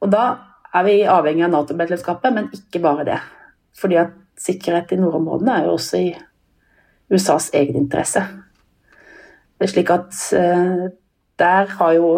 Og 0.03 0.12
da 0.12 0.25
er 0.73 0.87
vi 0.87 0.95
avhengig 1.11 1.45
av 1.47 1.53
Nato-medlemskapet, 1.53 2.35
men 2.35 2.51
ikke 2.55 2.83
bare 2.83 3.07
det. 3.11 3.18
Fordi 3.79 3.99
at 4.01 4.14
sikkerhet 4.40 4.95
i 4.95 5.01
nordområdene 5.01 5.59
er 5.59 5.66
jo 5.66 5.75
også 5.77 6.01
i 6.01 6.12
USAs 7.12 7.51
egeninteresse. 7.59 8.23
Er 9.61 9.71
slik 9.71 9.90
at 9.95 10.14
uh, 10.35 10.88
der 11.38 11.75
har 11.77 11.92
jo 11.99 12.09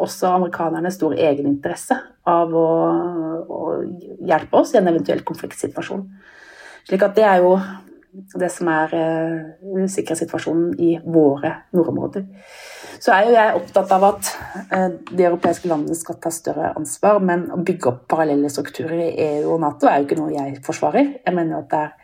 også 0.00 0.32
amerikanerne 0.34 0.92
stor 0.94 1.14
egeninteresse 1.16 1.96
av 2.28 2.54
å, 2.56 2.66
å, 3.44 3.60
hjelpe 4.26 4.60
oss 4.60 4.74
i 4.74 4.80
en 4.80 4.90
eventuell 4.90 5.22
konfliktsituasjon. 5.26 6.02
Slik 6.88 7.04
at 7.06 7.16
det 7.16 7.26
er 7.28 7.44
jo 7.44 7.54
det 8.10 8.48
som 8.50 8.68
er 8.72 8.92
uh, 8.96 9.86
sikkerhetssituasjonen 9.86 10.74
i 10.82 10.96
våre 11.04 11.52
nordområder. 11.76 12.26
Så 13.00 13.14
er 13.14 13.28
jo 13.28 13.36
jeg 13.36 13.56
opptatt 13.60 13.92
av 13.94 14.06
at 14.08 14.30
uh, 14.72 14.88
de 15.12 15.26
europeiske 15.28 15.70
landene 15.70 15.96
skal 15.98 16.18
ta 16.22 16.32
større 16.34 16.72
ansvar, 16.74 17.20
men 17.22 17.46
å 17.54 17.60
bygge 17.62 17.92
opp 17.92 18.04
parallelle 18.10 18.50
strukturer 18.52 19.04
i 19.06 19.28
EU 19.28 19.54
og 19.54 19.62
Nato 19.62 19.88
er 19.88 20.00
jo 20.00 20.08
ikke 20.08 20.18
noe 20.18 20.34
jeg 20.34 20.58
forsvarer. 20.66 21.14
Jeg 21.22 21.36
mener 21.36 21.56
jo 21.56 21.62
at 21.62 21.70
det 21.70 21.82
er 21.84 21.96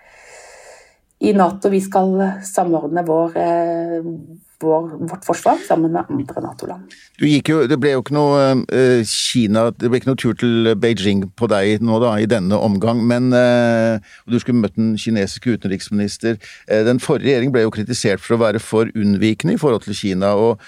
i 1.27 1.33
Nato 1.33 1.73
vi 1.73 1.81
skal 1.81 2.13
samordne 2.47 3.03
vår, 3.09 3.37
uh, 3.41 4.11
vår, 4.61 5.09
vårt 5.09 5.25
forsvar 5.25 5.59
sammen 5.69 5.93
med 5.93 6.05
andre 6.11 6.41
Nato-land. 6.41 6.95
Det 7.19 7.79
ble 7.81 7.93
jo 7.93 8.03
ikke 8.03 8.17
noe 8.17 8.41
uh, 8.63 9.03
Kina, 9.09 9.69
det 9.71 9.91
ble 9.91 10.01
ikke 10.01 10.11
noe 10.11 10.21
tur 10.21 10.37
til 10.39 10.73
Beijing 10.81 11.27
på 11.37 11.49
deg 11.51 11.85
nå 11.85 12.01
da, 12.03 12.15
i 12.21 12.29
denne 12.31 12.59
omgang, 12.59 13.03
men 13.07 13.31
uh, 13.35 14.01
du 14.29 14.39
skulle 14.41 14.63
møtt 14.63 14.79
den 14.79 14.95
kinesiske 15.01 15.59
utenriksminister. 15.59 16.41
Uh, 16.71 16.83
den 16.89 17.03
forrige 17.03 17.31
regjeringen 17.31 17.55
ble 17.57 17.67
jo 17.67 17.75
kritisert 17.75 18.25
for 18.25 18.37
å 18.37 18.43
være 18.47 18.63
for 18.63 18.91
unnvikende 18.97 19.57
i 19.57 19.61
forhold 19.61 19.87
til 19.87 19.99
Kina. 19.99 20.35
og 20.35 20.61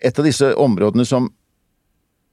Et 0.00 0.18
av 0.18 0.26
disse 0.26 0.52
områdene 0.54 1.06
som 1.06 1.30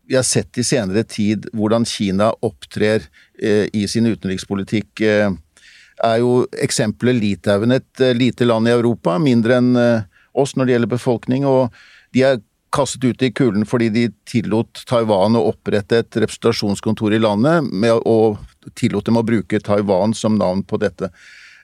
vi 0.09 0.17
har 0.17 0.25
sett 0.27 0.57
i 0.59 0.65
senere 0.67 1.05
tid 1.07 1.47
hvordan 1.55 1.85
Kina 1.87 2.33
opptrer 2.43 3.05
i 3.39 3.85
sin 3.87 4.09
utenrikspolitikk, 4.09 4.99
er 4.99 6.17
jo 6.19 6.33
eksempelet 6.59 7.15
Litauen, 7.15 7.71
et 7.71 8.03
lite 8.11 8.43
land 8.43 8.67
i 8.67 8.73
Europa, 8.75 9.15
mindre 9.23 9.61
enn 9.61 9.71
oss 10.33 10.55
når 10.55 10.65
det 10.65 10.75
gjelder 10.75 10.93
befolkning, 10.95 11.45
og 11.47 11.73
de 12.13 12.25
er 12.27 12.41
kastet 12.73 13.05
ut 13.05 13.21
i 13.21 13.31
kulen 13.35 13.67
fordi 13.69 13.89
de 13.93 14.07
tillot 14.29 14.83
Taiwan 14.89 15.37
å 15.37 15.47
opprette 15.51 16.01
et 16.01 16.21
representasjonskontor 16.23 17.13
i 17.13 17.21
landet, 17.21 17.69
med, 17.69 18.01
og 18.09 18.39
tillot 18.79 19.05
dem 19.05 19.19
å 19.21 19.25
bruke 19.25 19.61
Taiwan 19.63 20.15
som 20.17 20.39
navn 20.39 20.63
på 20.65 20.79
dette. 20.81 21.11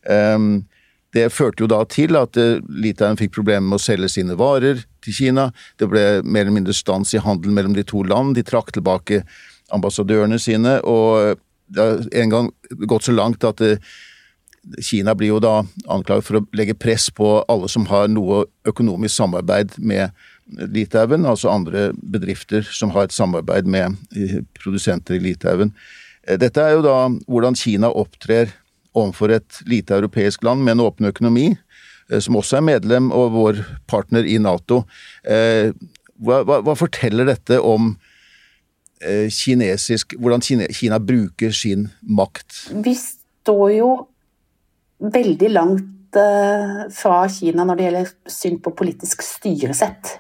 Um, 0.06 0.68
det 1.16 1.32
førte 1.34 1.64
jo 1.64 1.70
da 1.72 1.82
til 1.90 2.18
at 2.20 2.38
uh, 2.38 2.60
Litauen 2.70 3.18
fikk 3.18 3.34
problemer 3.40 3.66
med 3.66 3.80
å 3.80 3.84
selge 3.84 4.12
sine 4.14 4.38
varer 4.38 4.84
til 5.04 5.16
Kina. 5.16 5.50
Det 5.82 5.90
ble 5.90 6.04
mer 6.22 6.46
eller 6.46 6.60
mindre 6.60 6.76
stans 6.78 7.16
i 7.18 7.24
handelen 7.24 7.58
mellom 7.58 7.74
de 7.78 7.86
to 7.88 8.04
land. 8.06 8.36
De 8.38 8.46
trakk 8.46 8.72
tilbake 8.76 9.24
ambassadørene 9.74 10.38
sine, 10.42 10.78
og 10.86 11.42
det 11.70 11.82
har 11.86 12.06
en 12.22 12.32
gang 12.34 12.54
gått 12.90 13.10
så 13.10 13.14
langt 13.18 13.46
at 13.48 13.66
uh, 13.66 13.98
Kina 14.84 15.16
blir 15.16 15.34
jo 15.34 15.40
da 15.44 15.62
anklaget 15.92 16.28
for 16.28 16.40
å 16.40 16.46
legge 16.58 16.76
press 16.78 17.08
på 17.16 17.40
alle 17.50 17.70
som 17.72 17.88
har 17.90 18.10
noe 18.12 18.44
økonomisk 18.68 19.16
samarbeid 19.16 19.78
med 19.80 20.12
Litauen, 20.50 21.28
altså 21.30 21.52
andre 21.52 21.90
bedrifter 21.94 22.66
som 22.66 22.94
har 22.96 23.08
et 23.08 23.16
samarbeid 23.16 23.70
med 23.70 23.98
eh, 24.18 24.40
produsenter 24.58 25.20
i 25.20 25.24
Litauen. 25.24 25.74
Eh, 26.26 26.40
dette 26.42 26.64
er 26.64 26.78
jo 26.78 26.84
da 26.86 26.98
hvordan 27.30 27.58
Kina 27.60 27.92
opptrer 27.94 28.54
overfor 28.98 29.36
et 29.36 29.62
lite 29.70 29.94
europeisk 30.00 30.44
land 30.44 30.66
med 30.66 30.78
en 30.78 30.86
åpen 30.88 31.10
økonomi, 31.10 31.52
eh, 32.10 32.20
som 32.20 32.40
også 32.40 32.60
er 32.60 32.68
medlem 32.72 33.12
og 33.16 33.34
vår 33.38 33.64
partner 33.90 34.26
i 34.26 34.40
Nato. 34.42 34.84
Hva, 36.20 36.42
hva, 36.44 36.60
hva 36.66 36.76
forteller 36.76 37.30
dette 37.30 37.62
om 37.64 37.94
kinesisk, 39.00 40.18
hvordan 40.20 40.42
Kina, 40.44 40.66
Kina 40.76 40.98
bruker 41.00 41.54
sin 41.56 41.88
makt? 42.04 42.66
Vi 42.84 42.98
står 43.00 43.70
jo 43.78 43.92
veldig 45.00 45.50
langt 45.54 46.18
uh, 46.18 46.88
fra 46.94 47.22
Kina 47.32 47.66
når 47.66 47.78
det 47.78 47.86
gjelder 47.88 48.12
syn 48.32 48.60
på 48.64 48.74
politisk 48.78 49.24
styresett. 49.26 50.18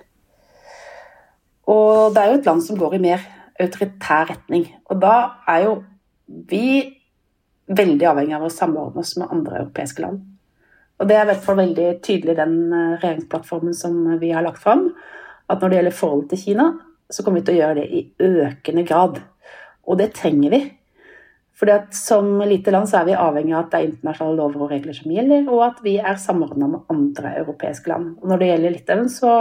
Og 1.69 2.15
det 2.15 2.21
er 2.21 2.31
jo 2.31 2.39
et 2.39 2.49
land 2.49 2.63
som 2.65 2.79
går 2.79 2.97
i 2.97 3.03
mer 3.03 3.25
autoritær 3.59 4.29
retning. 4.31 4.65
Og 4.89 5.01
da 5.03 5.15
er 5.49 5.65
jo 5.67 5.75
vi 6.49 6.65
veldig 7.69 8.07
avhengig 8.09 8.35
av 8.37 8.47
å 8.47 8.53
samordne 8.53 9.03
oss 9.03 9.15
med 9.19 9.29
andre 9.29 9.63
europeiske 9.63 10.01
land. 10.01 10.23
Og 10.99 11.07
det 11.07 11.15
er 11.15 11.25
i 11.25 11.29
hvert 11.29 11.45
fall 11.45 11.59
veldig 11.61 11.89
tydelig 12.03 12.33
i 12.33 12.39
den 12.39 12.55
eh, 12.73 12.95
regjeringsplattformen 12.99 13.75
som 13.77 13.95
vi 14.19 14.33
har 14.35 14.43
lagt 14.43 14.61
fram, 14.63 14.89
at 15.49 15.61
når 15.61 15.71
det 15.71 15.77
gjelder 15.79 15.95
forholdet 15.95 16.31
til 16.33 16.41
Kina, 16.43 16.65
så 17.09 17.23
kommer 17.23 17.39
vi 17.39 17.47
til 17.47 17.57
å 17.57 17.61
gjøre 17.61 17.77
det 17.79 17.85
i 17.89 18.01
økende 18.25 18.83
grad. 18.89 19.21
Og 19.89 19.97
det 20.01 20.11
trenger 20.17 20.53
vi. 20.53 20.59
Fordi 21.59 21.75
at 21.75 21.93
Som 21.95 22.39
lite 22.47 22.71
land 22.71 22.87
så 22.89 23.01
er 23.01 23.09
vi 23.09 23.19
avhengig 23.19 23.53
av 23.53 23.65
at 23.65 23.73
det 23.73 23.79
er 23.79 23.89
internasjonale 23.89 24.39
lover 24.39 24.63
og 24.63 24.71
regler 24.71 24.95
som 24.95 25.11
gjelder, 25.11 25.45
og 25.51 25.65
at 25.65 25.83
vi 25.83 25.97
er 25.99 26.15
samordna 26.21 26.69
med 26.71 26.91
andre 26.93 27.35
europeiske 27.41 27.91
land. 27.91 28.15
Og 28.21 28.31
Når 28.31 28.39
det 28.39 28.49
gjelder 28.51 28.75
Litauen, 28.75 29.09
så 29.11 29.33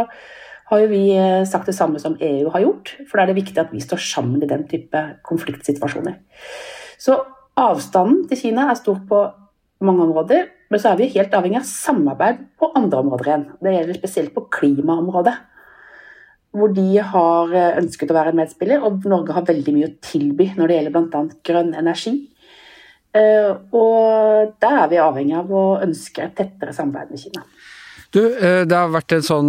har 0.69 0.83
jo 0.83 0.91
vi 0.91 1.03
eh, 1.17 1.47
sagt 1.49 1.71
det 1.71 1.77
samme 1.77 2.01
som 2.03 2.19
EU 2.21 2.51
har 2.53 2.65
gjort. 2.65 2.93
For 3.09 3.17
da 3.17 3.25
er 3.25 3.33
det 3.33 3.39
viktig 3.41 3.61
at 3.63 3.73
vi 3.73 3.81
står 3.81 4.03
sammen 4.03 4.43
i 4.43 4.51
den 4.51 4.67
type 4.69 5.03
konfliktsituasjoner. 5.25 6.19
Så 6.99 7.17
avstanden 7.59 8.27
til 8.29 8.43
Kina 8.43 8.69
er 8.69 8.79
stor 8.79 8.99
på 9.09 9.23
mange 9.87 10.09
områder, 10.09 10.49
men 10.69 10.83
så 10.83 10.91
er 10.91 10.99
vi 10.99 11.13
helt 11.15 11.35
avhengig 11.39 11.63
av 11.63 11.71
samarbeid 11.71 12.43
på 12.59 12.73
andre 12.77 13.01
områder 13.05 13.31
igjen. 13.31 13.47
Det 13.63 13.77
gjelder 13.77 14.01
spesielt 14.01 14.35
på 14.35 14.45
klimaområdet 14.59 15.37
hvor 16.57 16.73
de 16.73 16.87
har 17.13 17.55
eh, 17.55 17.77
ønsket 17.83 18.13
å 18.13 18.17
være 18.17 18.33
en 18.33 18.41
medspiller, 18.41 18.85
og 18.85 19.05
Norge 19.09 19.37
har 19.37 19.47
veldig 19.49 19.75
mye 19.77 19.91
å 19.91 19.97
tilby 20.05 20.51
når 20.57 20.71
det 20.71 20.79
gjelder 20.79 20.95
bl.a. 20.97 21.23
grønn 21.51 21.75
energi. 21.77 22.15
Eh, 23.17 23.51
og 23.77 24.55
der 24.63 24.81
er 24.85 24.89
vi 24.93 25.03
avhengig 25.03 25.37
av 25.39 25.53
å 25.53 25.67
ønske 25.85 26.25
et 26.25 26.37
tettere 26.39 26.75
samarbeid 26.77 27.13
med 27.13 27.25
Kina. 27.25 27.45
Du, 28.15 28.23
eh, 28.25 28.63
det 28.65 28.73
har 28.77 28.89
vært 28.89 29.13
en 29.19 29.25
sånn 29.27 29.49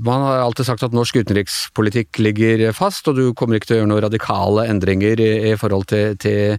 Man 0.00 0.22
har 0.24 0.38
alltid 0.40 0.64
sagt 0.64 0.84
at 0.86 0.94
norsk 0.96 1.18
utenrikspolitikk 1.20 2.16
ligger 2.24 2.70
fast, 2.72 3.08
og 3.10 3.18
du 3.18 3.34
kommer 3.36 3.58
ikke 3.58 3.68
til 3.68 3.76
å 3.76 3.80
gjøre 3.82 3.90
noen 3.90 4.04
radikale 4.06 4.64
endringer 4.72 5.20
i 5.20 5.52
forhold 5.60 5.90
til, 5.90 6.16
til 6.16 6.56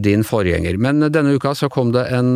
din 0.00 0.24
forgjenger. 0.24 0.78
Men 0.80 1.04
denne 1.12 1.34
uka 1.36 1.52
så 1.58 1.68
kom 1.72 1.92
det 1.92 2.06
en 2.16 2.32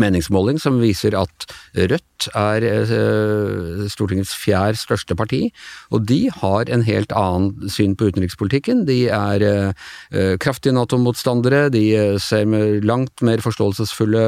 meningsmåling 0.00 0.58
som 0.62 0.80
viser 0.82 1.16
at 1.18 1.46
Rødt 1.74 2.28
er 2.38 2.64
eh, 2.64 3.84
Stortingets 3.90 4.34
fjerde 4.38 4.80
største 4.80 5.16
parti, 5.18 5.48
og 5.90 6.06
de 6.08 6.30
har 6.32 6.70
en 6.72 6.84
helt 6.86 7.12
annen 7.16 7.70
syn 7.72 7.96
på 7.98 8.10
utenrikspolitikken. 8.10 8.84
De 8.88 9.00
er 9.12 9.44
eh, 9.48 10.34
kraftige 10.42 10.74
Nato-motstandere, 10.76 11.68
de 11.74 11.84
eh, 11.98 12.18
ser 12.22 12.46
med 12.48 12.86
langt 12.86 13.22
mer 13.22 13.42
forståelsesfulle 13.44 14.24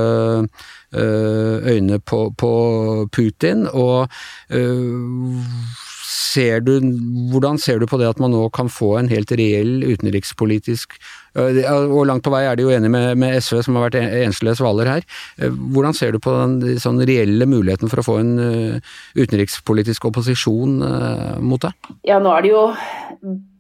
øyne 0.97 1.99
på, 2.01 2.21
på 2.39 2.53
Putin, 3.13 3.67
og 3.67 4.09
ser 6.07 6.63
du, 6.63 6.77
hvordan 7.33 7.59
ser 7.59 7.81
du 7.83 7.87
på 7.91 7.99
det 8.01 8.09
at 8.09 8.21
man 8.23 8.33
nå 8.35 8.47
kan 8.55 8.71
få 8.71 8.97
en 9.01 9.11
helt 9.11 9.33
reell 9.35 9.81
utenrikspolitisk 9.87 10.99
og 11.37 11.99
langt 12.09 12.25
på 12.25 12.33
vei 12.33 12.45
er 12.49 12.57
de 12.57 12.65
jo 12.65 12.71
enige 12.73 12.93
med, 12.93 13.19
med 13.21 13.35
SV, 13.45 13.59
som 13.67 13.77
har 13.77 13.91
vært 13.91 13.99
enslige 14.01 14.57
svaler 14.57 14.89
her. 14.89 15.03
Hvordan 15.37 15.97
ser 15.97 16.15
du 16.15 16.21
på 16.23 16.33
den 16.33 16.79
sånn 16.81 17.03
reelle 17.05 17.49
muligheten 17.49 17.93
for 17.93 18.01
å 18.01 18.07
få 18.07 18.15
en 18.23 18.33
utenrikspolitisk 19.19 20.09
opposisjon 20.09 20.79
mot 21.45 21.67
det? 21.67 21.75
Ja, 22.09 22.21
nå 22.23 22.33
er 22.33 22.47
det 22.47 22.55
jo 22.55 22.63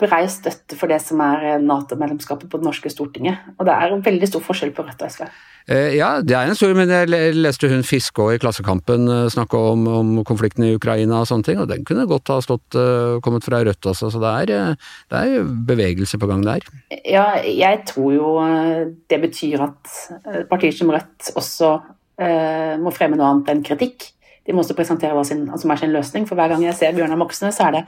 brei 0.00 0.22
støtte 0.32 0.78
for 0.78 0.92
det 0.92 1.02
som 1.04 1.20
er 1.24 1.60
Nato-medlemskapet 1.60 2.48
på 2.48 2.60
det 2.60 2.68
norske 2.68 2.92
Stortinget. 2.92 3.44
Og 3.58 3.68
det 3.68 3.76
er 3.76 3.98
veldig 4.08 4.32
stor 4.32 4.44
forskjell 4.48 4.72
på 4.76 4.86
Rødt 4.86 5.04
og 5.04 5.12
SV. 5.12 5.28
Eh, 5.66 5.96
ja, 5.98 6.20
det 6.22 6.34
er 6.38 6.46
en 6.46 6.54
stor, 6.54 6.70
men 6.78 6.90
jeg 6.92 7.34
leste 7.34 7.66
hun 7.66 7.82
Fiskå 7.86 8.28
i 8.30 8.38
Klassekampen 8.38 9.08
eh, 9.10 9.24
snakke 9.34 9.58
om, 9.58 9.82
om, 9.90 10.12
konflikten 10.26 10.62
i 10.62 10.76
Ukraina 10.76 11.24
og 11.24 11.26
sånne 11.26 11.48
ting, 11.48 11.58
og 11.58 11.66
den 11.72 11.82
kunne 11.86 12.06
godt 12.06 12.30
ha 12.30 12.38
stått, 12.44 12.76
eh, 12.78 13.16
kommet 13.24 13.42
fra 13.46 13.64
Rødt 13.66 13.88
også, 13.90 14.12
så 14.14 14.22
det 14.22 14.30
er, 14.44 14.76
det 15.10 15.22
er 15.24 15.48
bevegelse 15.66 16.20
på 16.22 16.28
gang 16.30 16.44
der. 16.46 16.68
Ja, 17.02 17.32
jeg 17.42 17.82
tror 17.90 18.14
jo 18.14 18.30
det 19.10 19.20
betyr 19.26 19.66
at 19.66 20.46
partier 20.52 20.76
som 20.76 20.94
Rødt 20.94 21.32
også 21.34 21.72
eh, 22.22 22.78
må 22.78 22.94
fremme 22.94 23.18
noe 23.18 23.32
annet 23.32 23.50
enn 23.56 23.66
kritikk. 23.66 24.12
De 24.46 24.54
må 24.54 24.62
også 24.62 24.78
presentere 24.78 25.18
hva 25.18 25.26
sin, 25.26 25.48
som 25.50 25.74
er 25.74 25.82
sin 25.82 25.94
løsning, 25.94 26.30
for 26.30 26.38
hver 26.38 26.54
gang 26.54 26.62
jeg 26.62 26.78
ser 26.78 26.94
Bjørnar 26.94 27.18
Moxnes, 27.18 27.58
så 27.58 27.66
er 27.66 27.80
det 27.80 27.86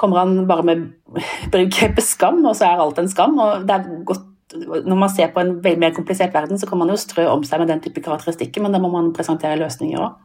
kommer 0.00 0.22
han 0.22 0.46
bare 0.48 0.64
med 0.64 0.88
begrepet 1.52 2.08
skam, 2.08 2.40
og 2.48 2.56
så 2.56 2.72
er 2.72 2.80
alt 2.80 3.04
en 3.04 3.12
skam. 3.12 3.36
og 3.36 3.68
det 3.68 3.76
er 3.76 4.04
godt 4.08 4.30
når 4.52 4.98
man 4.98 5.10
ser 5.12 5.32
på 5.32 5.40
en 5.42 5.54
veldig 5.64 5.80
mer 5.80 5.94
komplisert 5.96 6.34
verden, 6.34 6.58
så 6.60 6.68
kan 6.68 6.80
man 6.80 6.92
jo 6.92 6.98
strø 7.00 7.24
om 7.30 7.44
seg 7.46 7.62
med 7.62 7.72
den 7.72 7.80
type 7.84 8.02
karakteristikker, 8.04 8.62
men 8.64 8.74
da 8.74 8.80
må 8.82 8.90
man 8.92 9.12
presentere 9.16 9.60
løsninger 9.60 10.02
òg. 10.02 10.20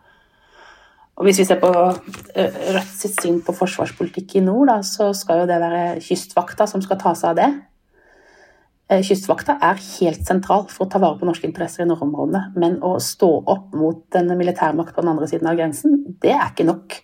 Og 1.17 1.25
hvis 1.25 1.39
vi 1.41 1.47
ser 1.49 1.57
på 1.61 1.71
Rødt 1.71 2.91
sitt 2.93 3.15
syn 3.17 3.39
på 3.41 3.55
forsvarspolitikk 3.57 4.35
i 4.37 4.43
nord, 4.45 4.69
da, 4.69 4.81
så 4.85 5.09
skal 5.17 5.41
jo 5.41 5.47
det 5.49 5.57
være 5.63 5.97
Kystvakta 6.05 6.67
som 6.69 6.83
skal 6.85 6.99
ta 7.01 7.15
seg 7.17 7.31
av 7.31 7.39
det. 7.39 7.47
Kystvakta 9.03 9.57
er 9.65 9.81
helt 9.81 10.21
sentral 10.27 10.67
for 10.71 10.85
å 10.85 10.91
ta 10.91 11.01
vare 11.01 11.17
på 11.19 11.27
norske 11.27 11.49
interesser 11.49 11.83
i 11.83 11.87
nordområdene. 11.89 12.43
Men 12.61 12.77
å 12.85 12.93
stå 13.03 13.31
opp 13.49 13.73
mot 13.75 14.19
en 14.19 14.29
militærmakt 14.37 14.93
på 14.95 15.03
den 15.03 15.11
andre 15.15 15.27
siden 15.31 15.49
av 15.49 15.57
grensen, 15.57 15.97
det 16.21 16.35
er 16.35 16.51
ikke 16.51 16.67
nok. 16.69 16.99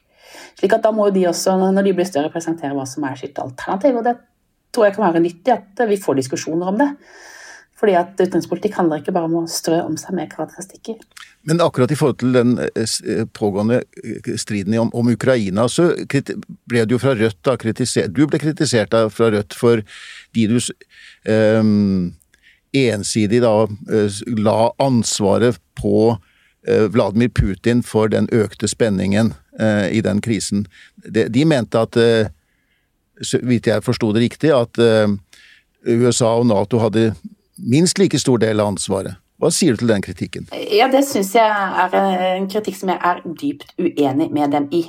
Slik 0.59 0.77
at 0.77 0.85
da 0.85 0.93
må 0.93 1.09
jo 1.09 1.15
de 1.17 1.25
også, 1.31 1.57
når 1.59 1.89
de 1.89 1.95
blir 1.97 2.07
større, 2.07 2.31
presentere 2.31 2.77
hva 2.77 2.85
som 2.87 3.03
er 3.09 3.17
sitt 3.19 3.41
alternativ. 3.41 3.97
Og 3.97 4.05
det 4.05 4.13
tror 4.73 4.87
jeg 4.87 4.97
kan 4.97 5.05
være 5.07 5.23
nyttig 5.23 5.53
at 5.53 5.85
vi 5.89 6.01
får 6.01 6.19
diskusjoner 6.21 6.73
om 6.73 6.81
det. 6.81 6.89
Fordi 7.83 7.97
at 7.99 8.13
utenrikspolitikk 8.15 8.77
handler 8.79 9.01
ikke 9.01 9.11
bare 9.11 9.27
om 9.27 9.41
å 9.41 9.47
strø 9.51 9.81
om 9.83 9.95
seg 9.99 10.15
med 10.15 10.29
karakteristikker. 10.31 11.01
Men 11.43 11.59
akkurat 11.59 11.91
i 11.91 11.97
forhold 11.99 12.21
til 12.21 12.31
den 12.31 12.53
eh, 12.61 12.85
eh, 13.11 13.25
pågående 13.35 13.81
eh, 13.99 14.29
striden 14.39 14.77
om, 14.79 14.91
om 14.95 15.09
Ukraina, 15.11 15.65
så 15.67 15.89
ble 16.71 16.85
du 16.87 16.95
jo 16.95 17.01
fra 17.03 17.15
Rødt 17.19 17.41
da 17.43 17.57
kritisert 17.59 18.13
Du 18.15 18.23
ble 18.29 18.39
kritisert 18.39 18.93
da 18.93 19.09
fra 19.11 19.27
Rødt 19.33 19.57
for 19.57 19.83
de 20.33 20.45
du 20.47 20.55
um, 21.27 22.13
ensidig 22.73 23.41
da 23.43 23.67
la 24.39 24.59
ansvaret 24.81 25.59
på 25.77 26.15
Vladimir 26.63 27.27
Putin 27.35 27.83
for 27.83 28.07
den 28.07 28.29
økte 28.31 28.69
spenningen 28.71 29.33
uh, 29.59 29.91
i 29.91 29.99
den 30.01 30.21
krisen. 30.23 30.63
De, 31.03 31.27
de 31.27 31.43
mente 31.45 31.75
at, 31.75 31.99
uh, 31.99 32.31
så 33.21 33.39
vidt 33.45 33.69
jeg 33.69 33.83
forsto 33.85 34.11
det 34.15 34.25
riktig, 34.25 34.51
at 34.55 34.79
uh, 34.81 35.11
USA 35.85 36.33
og 36.39 36.47
Nato 36.49 36.79
hadde 36.81 37.11
minst 37.57 37.99
like 38.01 38.19
stor 38.19 38.41
del 38.41 38.61
av 38.63 38.73
ansvaret. 38.73 39.19
Hva 39.41 39.49
sier 39.51 39.75
du 39.75 39.83
til 39.83 39.91
den 39.91 40.03
kritikken? 40.05 40.47
Ja, 40.71 40.87
Det 40.87 41.03
syns 41.05 41.33
jeg 41.35 41.49
er 41.49 41.95
en 42.37 42.47
kritikk 42.47 42.77
som 42.79 42.93
jeg 42.93 43.01
er 43.03 43.19
dypt 43.25 43.73
uenig 43.81 44.29
med 44.31 44.55
dem 44.55 44.69
i. 44.71 44.85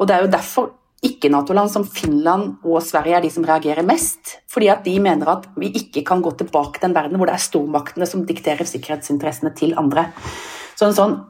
Og 0.00 0.08
Det 0.08 0.16
er 0.16 0.24
jo 0.24 0.32
derfor 0.32 0.72
ikke-Nato-land 1.06 1.70
som 1.70 1.84
Finland 1.86 2.64
og 2.64 2.80
Sverige 2.82 3.18
er 3.18 3.22
de 3.22 3.30
som 3.30 3.44
reagerer 3.46 3.86
mest. 3.86 4.38
Fordi 4.50 4.70
at 4.72 4.82
de 4.84 4.96
mener 5.00 5.28
at 5.30 5.46
vi 5.56 5.70
ikke 5.70 6.02
kan 6.08 6.22
gå 6.24 6.32
tilbake 6.38 6.80
til 6.80 6.90
en 6.90 6.96
verden 6.96 7.20
hvor 7.20 7.30
det 7.30 7.36
er 7.36 7.46
stormaktene 7.46 8.08
som 8.08 8.24
dikterer 8.26 8.66
sikkerhetsinteressene 8.66 9.52
til 9.54 9.76
andre. 9.78 10.08
Så 10.76 10.90
sånn, 10.96 11.20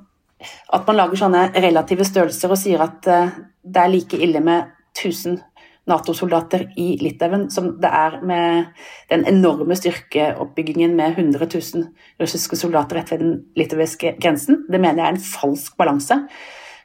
At 0.70 0.86
man 0.86 0.96
lager 0.96 1.16
sånne 1.16 1.46
relative 1.54 2.04
størrelser 2.04 2.50
og 2.52 2.58
sier 2.60 2.82
at 2.84 3.06
eh, 3.08 3.30
det 3.64 3.80
er 3.80 3.88
like 3.88 4.18
ille 4.20 4.42
med 4.44 4.66
1000 4.92 5.38
Nato-soldater 5.86 6.66
i 6.82 6.96
Litauen 6.98 7.46
som 7.54 7.72
det 7.82 7.90
er 7.94 8.18
med 8.26 8.72
den 9.12 9.22
enorme 9.30 9.76
styrkeoppbyggingen 9.78 10.96
med 10.98 11.14
100 11.14 11.46
000 11.46 11.86
russiske 12.22 12.58
soldater 12.58 12.98
rett 12.98 13.12
ved 13.14 13.22
den 13.22 13.36
litauiske 13.58 14.16
grensen. 14.18 14.64
Det 14.66 14.80
mener 14.80 15.02
jeg 15.04 15.06
er 15.06 15.18
en 15.18 15.28
falsk 15.28 15.76
balanse 15.78 16.24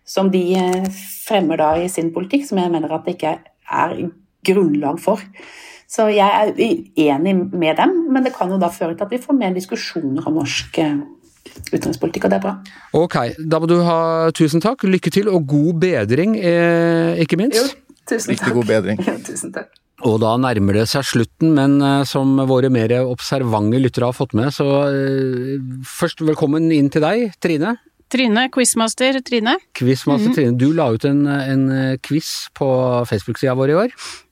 som 0.08 0.32
de 0.34 0.44
eh, 0.58 0.88
fremmer 1.26 1.62
da 1.62 1.74
i 1.80 1.90
sin 1.90 2.12
politikk, 2.14 2.46
som 2.48 2.60
jeg 2.62 2.72
mener 2.74 2.94
at 2.94 3.06
det 3.08 3.18
ikke 3.18 3.36
er 3.72 3.98
grunnlag 4.46 5.00
for. 5.02 5.22
Så 5.92 6.08
jeg 6.14 6.24
er 6.24 6.54
uenig 6.56 7.34
med 7.52 7.76
dem, 7.80 7.98
men 8.14 8.24
det 8.24 8.36
kan 8.36 8.52
jo 8.52 8.60
da 8.62 8.70
føre 8.72 8.96
til 8.96 9.06
at 9.08 9.12
vi 9.12 9.22
får 9.22 9.38
mer 9.38 9.56
diskusjoner 9.56 10.28
om 10.28 10.40
norsk 10.40 10.80
eh, 10.80 11.02
utenrikspolitikk, 11.72 12.26
og 12.26 12.32
det 12.32 12.38
er 12.38 12.44
bra. 12.46 12.54
Ok, 12.98 13.18
da 13.52 13.60
må 13.60 13.68
du 13.70 13.78
ha 13.86 14.32
tusen 14.36 14.64
takk, 14.64 14.86
lykke 14.88 15.12
til 15.14 15.30
og 15.32 15.48
god 15.52 15.82
bedring, 15.84 16.38
eh, 16.40 17.20
ikke 17.24 17.40
minst. 17.40 17.60
Jo, 17.60 17.81
Tusen 18.10 18.34
Riktig 18.34 18.56
god 18.56 18.68
bedring. 18.70 19.00
Tusen 19.28 19.54
takk. 19.56 19.70
Og 20.08 20.18
da 20.24 20.34
nærmer 20.42 20.80
det 20.80 20.88
seg 20.90 21.06
slutten, 21.06 21.54
men 21.54 21.78
uh, 21.84 22.02
som 22.10 22.34
våre 22.50 22.72
mer 22.74 22.94
observante 23.04 23.78
lyttere 23.78 24.10
har 24.10 24.18
fått 24.18 24.34
med, 24.38 24.50
så 24.56 24.66
uh, 24.90 25.62
først 25.86 26.24
velkommen 26.26 26.72
inn 26.74 26.90
til 26.94 27.06
deg, 27.06 27.36
Trine. 27.44 27.76
Trine, 28.12 28.48
quizmaster 28.52 29.22
Trine. 29.24 29.56
Quizmaster 29.78 30.32
mm 30.32 30.32
-hmm. 30.32 30.36
Trine. 30.36 30.58
Du 30.58 30.74
la 30.74 30.90
ut 30.92 31.06
en, 31.06 31.28
en 31.28 31.98
quiz 32.04 32.50
på 32.54 32.68
Facebook-sida 33.08 33.54
vår 33.56 33.70
i 33.70 33.74
år. 33.86 33.90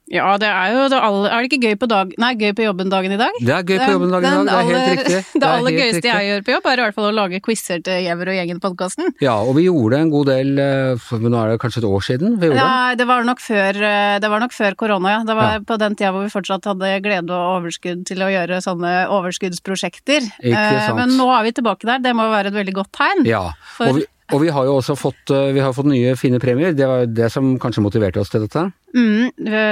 Ja, 0.09 0.29
det 0.41 0.47
er 0.49 0.73
jo 0.73 0.85
det 0.89 0.99
aller 1.05 1.29
Er 1.29 1.43
det 1.43 1.49
ikke 1.51 1.69
gøy 1.69 1.75
på, 1.77 1.87
dag, 1.89 2.13
nei, 2.21 2.31
gøy 2.39 2.53
på 2.57 2.65
jobben-dagen 2.65 3.13
i 3.13 3.19
dag? 3.19 3.35
Det 3.45 3.53
er 3.53 3.65
gøy 3.65 3.77
på 3.77 3.89
jobben-dagen 3.93 4.25
i 4.25 4.37
dag, 4.37 4.47
det 4.47 4.55
er 4.55 4.69
helt 4.69 4.89
riktig. 4.89 5.19
Det, 5.29 5.41
det 5.41 5.47
aller 5.49 5.75
gøyeste 5.75 5.99
riktig. 5.99 6.09
jeg 6.09 6.29
gjør 6.29 6.43
på 6.45 6.53
jobb, 6.53 6.67
er 6.69 6.79
i 6.79 6.83
hvert 6.83 6.95
fall 6.95 7.07
å 7.09 7.13
lage 7.13 7.39
quizer 7.45 7.81
til 7.85 8.03
Gjever 8.05 8.31
og 8.31 8.37
gjengen-podkasten. 8.39 9.11
Ja, 9.21 9.35
og 9.43 9.53
vi 9.57 9.65
gjorde 9.67 9.99
en 10.01 10.11
god 10.13 10.29
del 10.31 10.61
eh, 10.63 11.09
Nå 11.19 11.39
er 11.39 11.53
det 11.53 11.59
kanskje 11.61 11.81
et 11.83 11.87
år 11.89 12.05
siden 12.05 12.37
vi 12.41 12.49
gjorde 12.49 12.61
ja, 12.63 12.97
det? 12.97 13.07
Var 13.09 13.27
nok 13.27 13.43
før, 13.43 13.81
eh, 13.89 14.17
det 14.23 14.31
var 14.33 14.43
nok 14.43 14.55
før 14.55 14.77
korona, 14.79 15.13
ja. 15.13 15.23
Det 15.29 15.37
var 15.37 15.55
ja. 15.55 15.63
på 15.71 15.79
den 15.81 15.97
tida 15.99 16.13
hvor 16.15 16.25
vi 16.25 16.33
fortsatt 16.33 16.69
hadde 16.71 16.93
glede 17.05 17.35
og 17.35 17.59
overskudd 17.59 18.05
til 18.09 18.25
å 18.25 18.31
gjøre 18.33 18.61
sånne 18.65 18.93
overskuddsprosjekter. 19.15 20.29
Ikke 20.41 20.55
eh, 20.55 20.85
sant. 20.87 20.97
Men 20.99 21.17
nå 21.19 21.29
er 21.35 21.49
vi 21.49 21.57
tilbake 21.59 21.89
der, 21.89 22.01
det 22.05 22.15
må 22.17 22.29
være 22.33 22.53
et 22.53 22.57
veldig 22.57 22.77
godt 22.81 22.93
tegn. 22.97 23.27
Ja, 23.29 23.49
og 23.85 24.01
vi 24.01 24.07
og 24.29 24.43
vi 24.43 24.51
har 24.53 24.67
jo 24.67 24.77
også 24.77 24.95
fått, 24.99 25.31
eh, 25.33 25.51
vi 25.55 25.61
har 25.63 25.73
fått 25.73 25.89
nye 25.89 26.15
fine 26.19 26.39
premier. 26.41 26.73
Det 26.77 26.87
var 26.87 27.05
det 27.05 27.31
som 27.33 27.57
kanskje 27.59 27.83
motiverte 27.85 28.21
oss 28.21 28.29
til 28.29 28.45
dette? 28.45 28.69
Mm, 28.93 29.31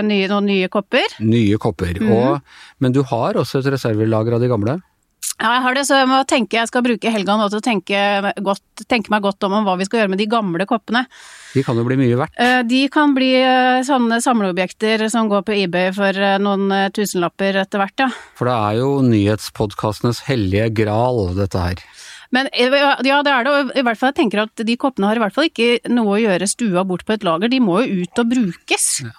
nye, 0.10 0.28
noen 0.32 0.50
nye 0.50 0.70
kopper. 0.74 1.18
Nye 1.22 1.58
kopper. 1.62 2.00
Mm. 2.02 2.12
Og, 2.14 2.62
men 2.80 2.96
du 2.96 3.04
har 3.04 3.38
også 3.38 3.62
et 3.62 3.74
reservelager 3.76 4.34
av 4.34 4.42
de 4.42 4.50
gamle? 4.50 4.80
Ja, 5.38 5.52
jeg 5.54 5.62
har 5.68 5.76
det, 5.78 5.84
så 5.86 5.98
jeg 6.00 6.08
må 6.10 6.18
tenke, 6.26 6.58
jeg 6.58 6.70
skal 6.72 6.82
bruke 6.82 7.12
helga 7.14 7.36
nå 7.38 7.46
til 7.52 7.60
å 7.60 7.62
tenke, 7.62 8.00
godt, 8.42 8.64
tenke, 8.90 9.12
meg 9.14 9.22
godt 9.22 9.44
om, 9.46 9.54
om 9.60 9.68
hva 9.68 9.76
vi 9.78 9.86
skal 9.86 10.00
gjøre 10.02 10.10
med 10.16 10.22
de 10.24 10.26
gamle 10.32 10.66
koppene. 10.66 11.04
De 11.54 11.62
kan 11.66 11.78
jo 11.78 11.84
bli 11.86 12.00
mye 12.00 12.18
verdt? 12.18 12.34
Eh, 12.42 12.62
de 12.66 12.80
kan 12.90 13.14
bli 13.14 13.30
eh, 13.38 13.84
sånne 13.86 14.18
samleobjekter 14.26 15.06
som 15.14 15.30
går 15.30 15.46
på 15.46 15.54
eBay 15.60 15.92
for 15.94 16.18
noen 16.42 16.74
tusenlapper 16.98 17.62
etter 17.62 17.84
hvert, 17.84 18.08
ja. 18.08 18.10
For 18.40 18.50
det 18.50 18.58
er 18.58 18.82
jo 18.82 18.90
nyhetspodkastenes 19.06 20.24
hellige 20.26 20.72
gral, 20.82 21.28
dette 21.38 21.62
her. 21.62 21.86
Men 22.36 22.50
eh, 22.52 22.74
ja, 23.08 23.22
det 23.24 23.34
er 23.34 23.48
det. 23.48 23.54
Og 23.54 23.78
i 23.78 23.86
hvert 23.86 24.00
fall 24.00 24.12
jeg 24.14 24.20
tenker 24.24 24.44
at 24.48 24.66
de 24.68 24.80
koppene 24.80 25.12
har 25.12 25.20
i 25.20 25.24
hvert 25.24 25.36
fall 25.36 25.50
ikke 25.50 25.94
noe 25.94 26.18
å 26.18 26.22
gjøre 26.22 26.50
stua 26.50 26.84
bort 26.88 27.06
på 27.08 27.16
et 27.16 27.28
lager. 27.28 27.52
De 27.52 27.62
må 27.64 27.82
jo 27.84 28.04
ut 28.04 28.24
og 28.24 28.36
brukes. 28.36 28.90
Ja. 29.06 29.14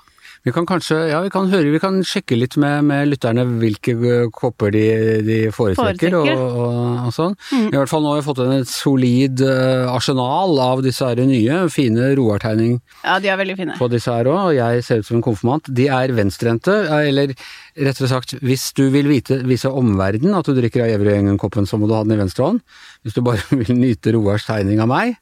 Vi 0.48 0.52
kan 0.56 0.64
kanskje, 0.64 0.96
ja 1.11 1.18
vi 1.20 1.28
kan 1.32 1.50
høre, 1.52 1.68
vi 1.74 1.80
kan 1.82 1.98
sjekke 2.06 2.37
litt 2.38 2.54
med, 2.61 2.87
med 2.88 3.11
lytterne 3.11 3.42
hvilke 3.61 3.92
eh, 3.92 4.28
kopper 4.32 4.72
de, 4.72 4.84
de 5.26 5.37
foretrekker, 5.52 6.14
og, 6.16 6.30
og, 6.32 6.70
og, 7.04 7.11
sånn. 7.12 7.37
Mm. 7.52 7.66
I 7.66 7.76
hvert 7.76 7.92
fall 7.92 8.04
nå 8.04 8.14
har 8.14 8.22
vi 8.22 8.26
fått 8.30 8.40
en 8.46 8.54
et 8.56 8.70
solid 8.70 9.42
uh, 9.44 9.90
arsenal 9.92 10.56
av 10.64 10.80
disse 10.87 11.04
her 11.04 11.20
nye, 11.28 11.61
fine 11.72 12.14
roartegning 12.16 12.78
ja, 13.02 13.18
de 13.20 13.28
er 13.28 13.38
veldig 13.40 13.58
fine. 13.58 13.76
på 13.76 13.90
disse 13.92 14.14
her 14.14 14.30
òg, 14.30 14.40
og 14.46 14.56
jeg 14.56 14.87
ser 14.87 15.02
ut 15.02 15.11
som 15.11 15.18
en 15.18 15.26
konfirmant. 15.28 15.68
De 15.68 15.90
er 15.92 16.16
venstrehendte, 16.16 16.78
eller 16.96 17.37
rettere 17.76 18.08
sagt, 18.11 18.38
hvis 18.40 18.70
du 18.78 18.87
vil 18.94 19.11
vite, 19.11 19.42
vise 19.48 19.68
omverdenen 19.68 20.38
at 20.38 20.48
du 20.48 20.56
drikker 20.56 20.87
av 20.87 20.96
Evergjengen-koppen, 20.96 21.68
så 21.68 21.76
må 21.76 21.90
du 21.90 21.96
ha 21.98 22.02
den 22.06 22.16
i 22.16 22.20
venstre 22.22 22.48
hånd. 22.48 22.64
Hvis 23.04 23.18
du 23.18 23.24
bare 23.26 23.44
vil 23.61 23.76
nyte 23.76 24.16
Roars 24.16 24.48
tegning 24.48 24.80
av 24.80 24.88
meg, 24.96 25.18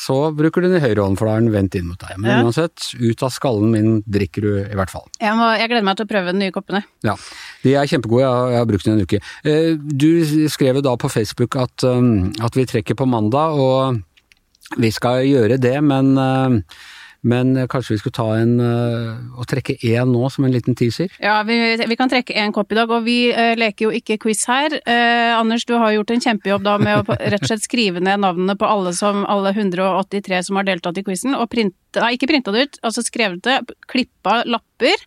så 0.00 0.16
bruker 0.32 0.64
du 0.64 0.70
den 0.70 0.78
i 0.78 0.82
høyre 0.82 1.04
hånd, 1.04 1.18
for 1.20 1.28
da 1.28 1.36
er 1.36 1.44
den 1.44 1.52
vendt 1.52 1.76
inn 1.76 1.88
mot 1.90 2.00
deg. 2.00 2.16
Men 2.22 2.30
ja. 2.32 2.44
uansett, 2.46 2.90
ut 2.96 3.24
av 3.26 3.32
skallen 3.34 3.72
min 3.74 3.98
drikker 4.08 4.46
du 4.46 4.52
i 4.62 4.78
hvert 4.78 4.92
fall. 4.92 5.04
Jeg, 5.20 5.34
må, 5.36 5.50
jeg, 5.60 5.68
gleder 5.68 5.86
meg 5.86 5.98
til 5.98 6.08
å 6.08 6.12
prøve 6.14 6.32
de 6.32 6.40
nye 6.40 6.54
koppene. 6.54 6.80
Ja, 7.04 7.16
de 7.64 7.74
er 7.76 7.90
kjempegode, 7.90 8.22
jeg 8.24 8.30
har, 8.32 8.54
jeg 8.54 8.62
har 8.62 8.70
brukt 8.70 8.88
den 8.88 8.96
en 8.96 9.04
uke. 9.04 9.20
Eh, 9.44 9.74
du 9.76 10.48
skrev 10.52 10.80
jo 10.80 10.84
da 10.86 10.94
på 11.00 11.10
Facebook 11.12 11.58
at, 11.60 11.84
um, 11.84 12.30
at 12.40 12.56
vi 12.56 12.64
trekker 12.70 12.96
på 12.96 13.08
mandag, 13.10 13.60
og 13.60 14.80
vi 14.80 14.92
skal 14.94 15.26
gjøre 15.26 15.60
det, 15.60 15.76
men 15.84 16.14
uh, 16.16 16.88
men 17.20 17.56
eh, 17.56 17.66
kanskje 17.70 17.94
vi 17.94 17.98
skulle 18.00 18.16
ta 18.16 18.26
en 18.38 18.54
uh, 18.62 19.40
og 19.40 19.48
trekke 19.50 19.76
én 19.84 20.08
nå, 20.08 20.22
som 20.32 20.46
en 20.46 20.54
liten 20.54 20.76
teaser? 20.78 21.12
Ja, 21.20 21.40
vi, 21.46 21.56
vi 21.76 21.98
kan 21.98 22.12
trekke 22.12 22.36
én 22.40 22.54
kopp 22.56 22.72
i 22.72 22.78
dag, 22.78 22.92
og 22.92 23.04
vi 23.04 23.18
uh, 23.34 23.52
leker 23.60 23.88
jo 23.88 23.92
ikke 23.96 24.18
quiz 24.22 24.46
her. 24.48 24.78
Uh, 24.86 25.36
Anders, 25.36 25.66
du 25.68 25.74
har 25.76 25.92
gjort 25.96 26.14
en 26.14 26.24
kjempejobb 26.24 26.64
da 26.64 26.78
med 26.80 27.02
å 27.02 27.18
rett 27.18 27.42
og 27.42 27.50
slett 27.50 27.66
skrive 27.66 28.02
ned 28.04 28.22
navnene 28.24 28.56
på 28.60 28.68
alle, 28.68 28.94
som, 28.96 29.26
alle 29.28 29.52
183 29.52 30.44
som 30.48 30.60
har 30.60 30.68
deltatt 30.68 31.00
i 31.00 31.04
quizen, 31.06 31.36
og 31.36 31.50
print, 31.52 31.76
nei, 32.00 32.14
ikke 32.16 32.30
printa 32.30 32.54
det 32.56 32.66
ut, 32.66 32.80
altså 32.88 33.04
skrevet 33.04 33.44
det, 33.44 33.60
klippa 33.90 34.40
lapper 34.48 35.04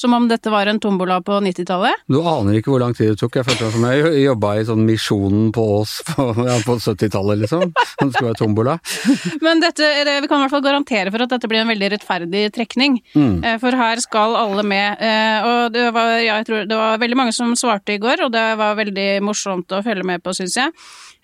som 0.00 0.14
om 0.16 0.28
dette 0.30 0.50
var 0.52 0.66
en 0.70 0.80
tombola 0.80 1.20
på 1.24 1.36
90-tallet. 1.44 2.06
Du 2.08 2.20
aner 2.24 2.56
ikke 2.58 2.72
hvor 2.72 2.80
lang 2.82 2.94
tid 2.96 3.12
det 3.12 3.20
tok. 3.20 3.36
Jeg 3.36 3.46
følte 3.48 3.66
meg 3.66 3.74
som 3.74 3.86
jeg 3.90 4.22
jobba 4.24 4.52
i 4.56 4.64
sånn 4.68 4.86
Misjonen 4.88 5.50
på 5.54 5.64
Ås 5.76 5.98
på, 6.08 6.26
ja, 6.46 6.56
på 6.64 6.78
70-tallet, 6.80 7.42
liksom. 7.44 7.66
Det 7.74 8.08
skulle 8.14 8.30
være 8.30 8.40
tombola. 8.40 8.78
Men 9.44 9.62
dette, 9.62 9.90
vi 10.08 10.30
kan 10.30 10.40
i 10.40 10.46
hvert 10.46 10.54
fall 10.54 10.64
garantere 10.64 11.12
for 11.12 11.26
at 11.26 11.34
dette 11.34 11.50
blir 11.50 11.62
en 11.62 11.72
veldig 11.72 11.92
rettferdig 11.96 12.46
trekning. 12.56 12.98
Mm. 13.12 13.36
Eh, 13.44 13.60
for 13.62 13.76
her 13.76 14.00
skal 14.02 14.38
alle 14.40 14.64
med. 14.66 15.04
Eh, 15.04 15.50
og 15.50 15.76
det 15.76 15.86
var, 15.96 16.16
ja, 16.18 16.40
jeg 16.40 16.48
tror 16.48 16.66
det 16.70 16.80
var 16.80 17.00
veldig 17.04 17.20
mange 17.20 17.36
som 17.36 17.54
svarte 17.58 17.96
i 17.96 18.02
går, 18.02 18.26
og 18.26 18.34
det 18.34 18.46
var 18.60 18.80
veldig 18.80 19.08
morsomt 19.26 19.76
å 19.76 19.84
følge 19.84 20.06
med 20.08 20.24
på, 20.24 20.34
syns 20.36 20.56
jeg. 20.62 20.74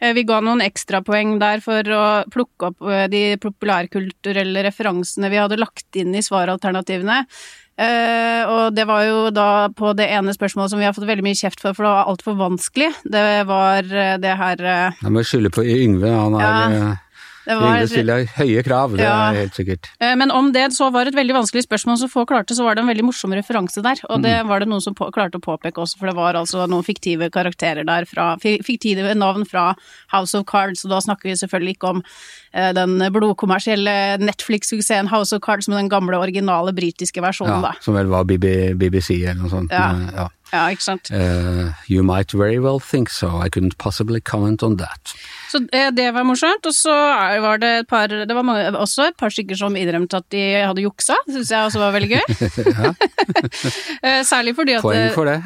Eh, 0.02 0.12
vi 0.16 0.26
ga 0.28 0.42
noen 0.44 0.64
ekstrapoeng 0.64 1.38
der 1.42 1.64
for 1.64 1.96
å 1.96 2.06
plukke 2.32 2.72
opp 2.72 2.90
de 3.12 3.22
populærkulturelle 3.40 4.66
referansene 4.66 5.32
vi 5.32 5.40
hadde 5.40 5.60
lagt 5.60 5.96
inn 5.96 6.12
i 6.16 6.24
svaralternativene. 6.24 7.22
Uh, 7.76 8.42
og 8.48 8.76
det 8.76 8.86
var 8.88 9.02
jo 9.04 9.16
da 9.36 9.68
på 9.76 9.90
det 9.98 10.06
ene 10.08 10.32
spørsmålet 10.32 10.72
som 10.72 10.80
vi 10.80 10.86
har 10.88 10.94
fått 10.96 11.08
veldig 11.10 11.26
mye 11.26 11.36
kjeft 11.36 11.60
for, 11.60 11.76
for 11.76 11.84
det 11.84 11.90
var 11.92 12.12
altfor 12.12 12.38
vanskelig. 12.38 12.88
Det 13.04 13.24
var 13.50 13.84
uh, 13.90 14.14
det 14.22 14.36
her 14.40 14.62
uh, 14.64 15.02
Jeg 15.02 15.12
må 15.12 15.24
skylde 15.26 15.52
på 15.52 15.64
Yngve, 15.66 16.08
han 16.08 16.38
er 16.40 16.76
ja. 16.76 16.86
Det 17.46 17.54
var- 17.56 17.76
Yngve 17.78 17.88
stiller 17.88 18.24
høye 18.36 18.62
krav, 18.66 18.96
det 18.96 19.04
Ja. 19.06 19.30
er 19.30 19.34
helt 19.46 19.54
sikkert. 19.54 19.86
Eh, 20.00 20.14
Men 20.16 20.30
om 20.32 20.50
det 20.52 20.72
så 20.72 20.90
var 20.92 21.06
et 21.06 21.14
veldig 21.14 21.32
vanskelig 21.34 21.62
spørsmål 21.66 21.96
som 21.98 22.08
få 22.10 22.26
klarte, 22.26 22.54
så 22.56 22.64
var 22.64 22.74
det 22.74 22.82
en 22.82 22.88
veldig 22.88 23.04
morsom 23.06 23.30
referanse 23.32 23.80
der. 23.82 23.96
Og 24.10 24.20
det 24.22 24.42
Mm. 24.42 24.48
var 24.48 24.58
det 24.60 24.68
noen 24.68 24.80
som 24.82 24.94
på, 24.94 25.10
klarte 25.12 25.38
å 25.38 25.40
påpeke 25.40 25.78
også, 25.80 25.96
for 25.98 26.06
det 26.06 26.16
var 26.16 26.34
altså 26.34 26.66
noen 26.68 26.82
fiktive 26.84 27.30
karakterer 27.30 27.86
der 27.86 28.04
fra 28.04 28.36
Fiktive 28.36 29.14
navn 29.16 29.44
fra 29.46 29.74
House 30.08 30.34
of 30.34 30.44
Cards, 30.46 30.84
og 30.84 30.90
da 30.90 30.98
snakker 30.98 31.22
vi 31.22 31.32
selvfølgelig 31.34 31.76
ikke 31.78 31.88
om 31.88 32.02
eh, 32.52 32.72
den 32.72 32.98
blodkommersielle 33.12 34.18
Netflix-suksessen 34.18 35.08
House 35.08 35.32
of 35.32 35.40
Cards, 35.42 35.68
men 35.68 35.76
den 35.78 35.88
gamle, 35.90 36.16
originale 36.18 36.72
britiske 36.74 37.20
versjonen, 37.22 37.62
Ja, 37.62 37.72
da. 37.72 37.72
som 37.80 37.94
vel 37.94 38.06
var 38.06 38.24
BB, 38.24 38.74
BBC 38.78 39.22
eller 39.24 39.42
noe 39.42 39.50
sånt. 39.50 39.70
Ja. 39.70 39.92
ja. 40.16 40.28
Ja, 40.52 40.66
ikke 40.70 40.82
sant. 40.84 41.10
Uh, 41.10 41.72
you 41.90 42.02
might 42.06 42.30
very 42.32 42.58
well 42.62 42.78
think 42.80 43.10
so, 43.10 43.28
I 43.42 43.48
couldn't 43.48 43.76
possibly 43.78 44.20
comment 44.20 44.62
on 44.62 44.76
that. 44.78 45.14
Så 45.50 45.60
eh, 45.72 45.90
det 45.94 46.08
var 46.14 46.24
morsomt. 46.26 46.66
Og 46.66 46.74
så 46.74 46.92
var 47.42 47.58
det 47.62 47.70
et 47.82 47.88
par 47.88 48.08
Det 48.10 48.34
var 48.34 48.42
mange, 48.46 48.66
også 48.78 49.08
et 49.10 49.16
par 49.18 49.30
stykker 49.30 49.56
som 49.58 49.76
innrømte 49.78 50.18
at 50.18 50.26
de 50.34 50.42
hadde 50.66 50.82
juksa. 50.82 51.14
Det 51.26 51.36
syns 51.38 51.50
jeg 51.54 51.68
også 51.70 51.82
var 51.82 51.94
veldig 51.94 52.10
gøy. 52.16 52.24
Eh, 54.06 54.20
Særlig 54.26 54.52
fordi 54.56 54.74
at 54.76 54.82
Poeng 54.84 55.10
for 55.14 55.26
det. 55.26 55.40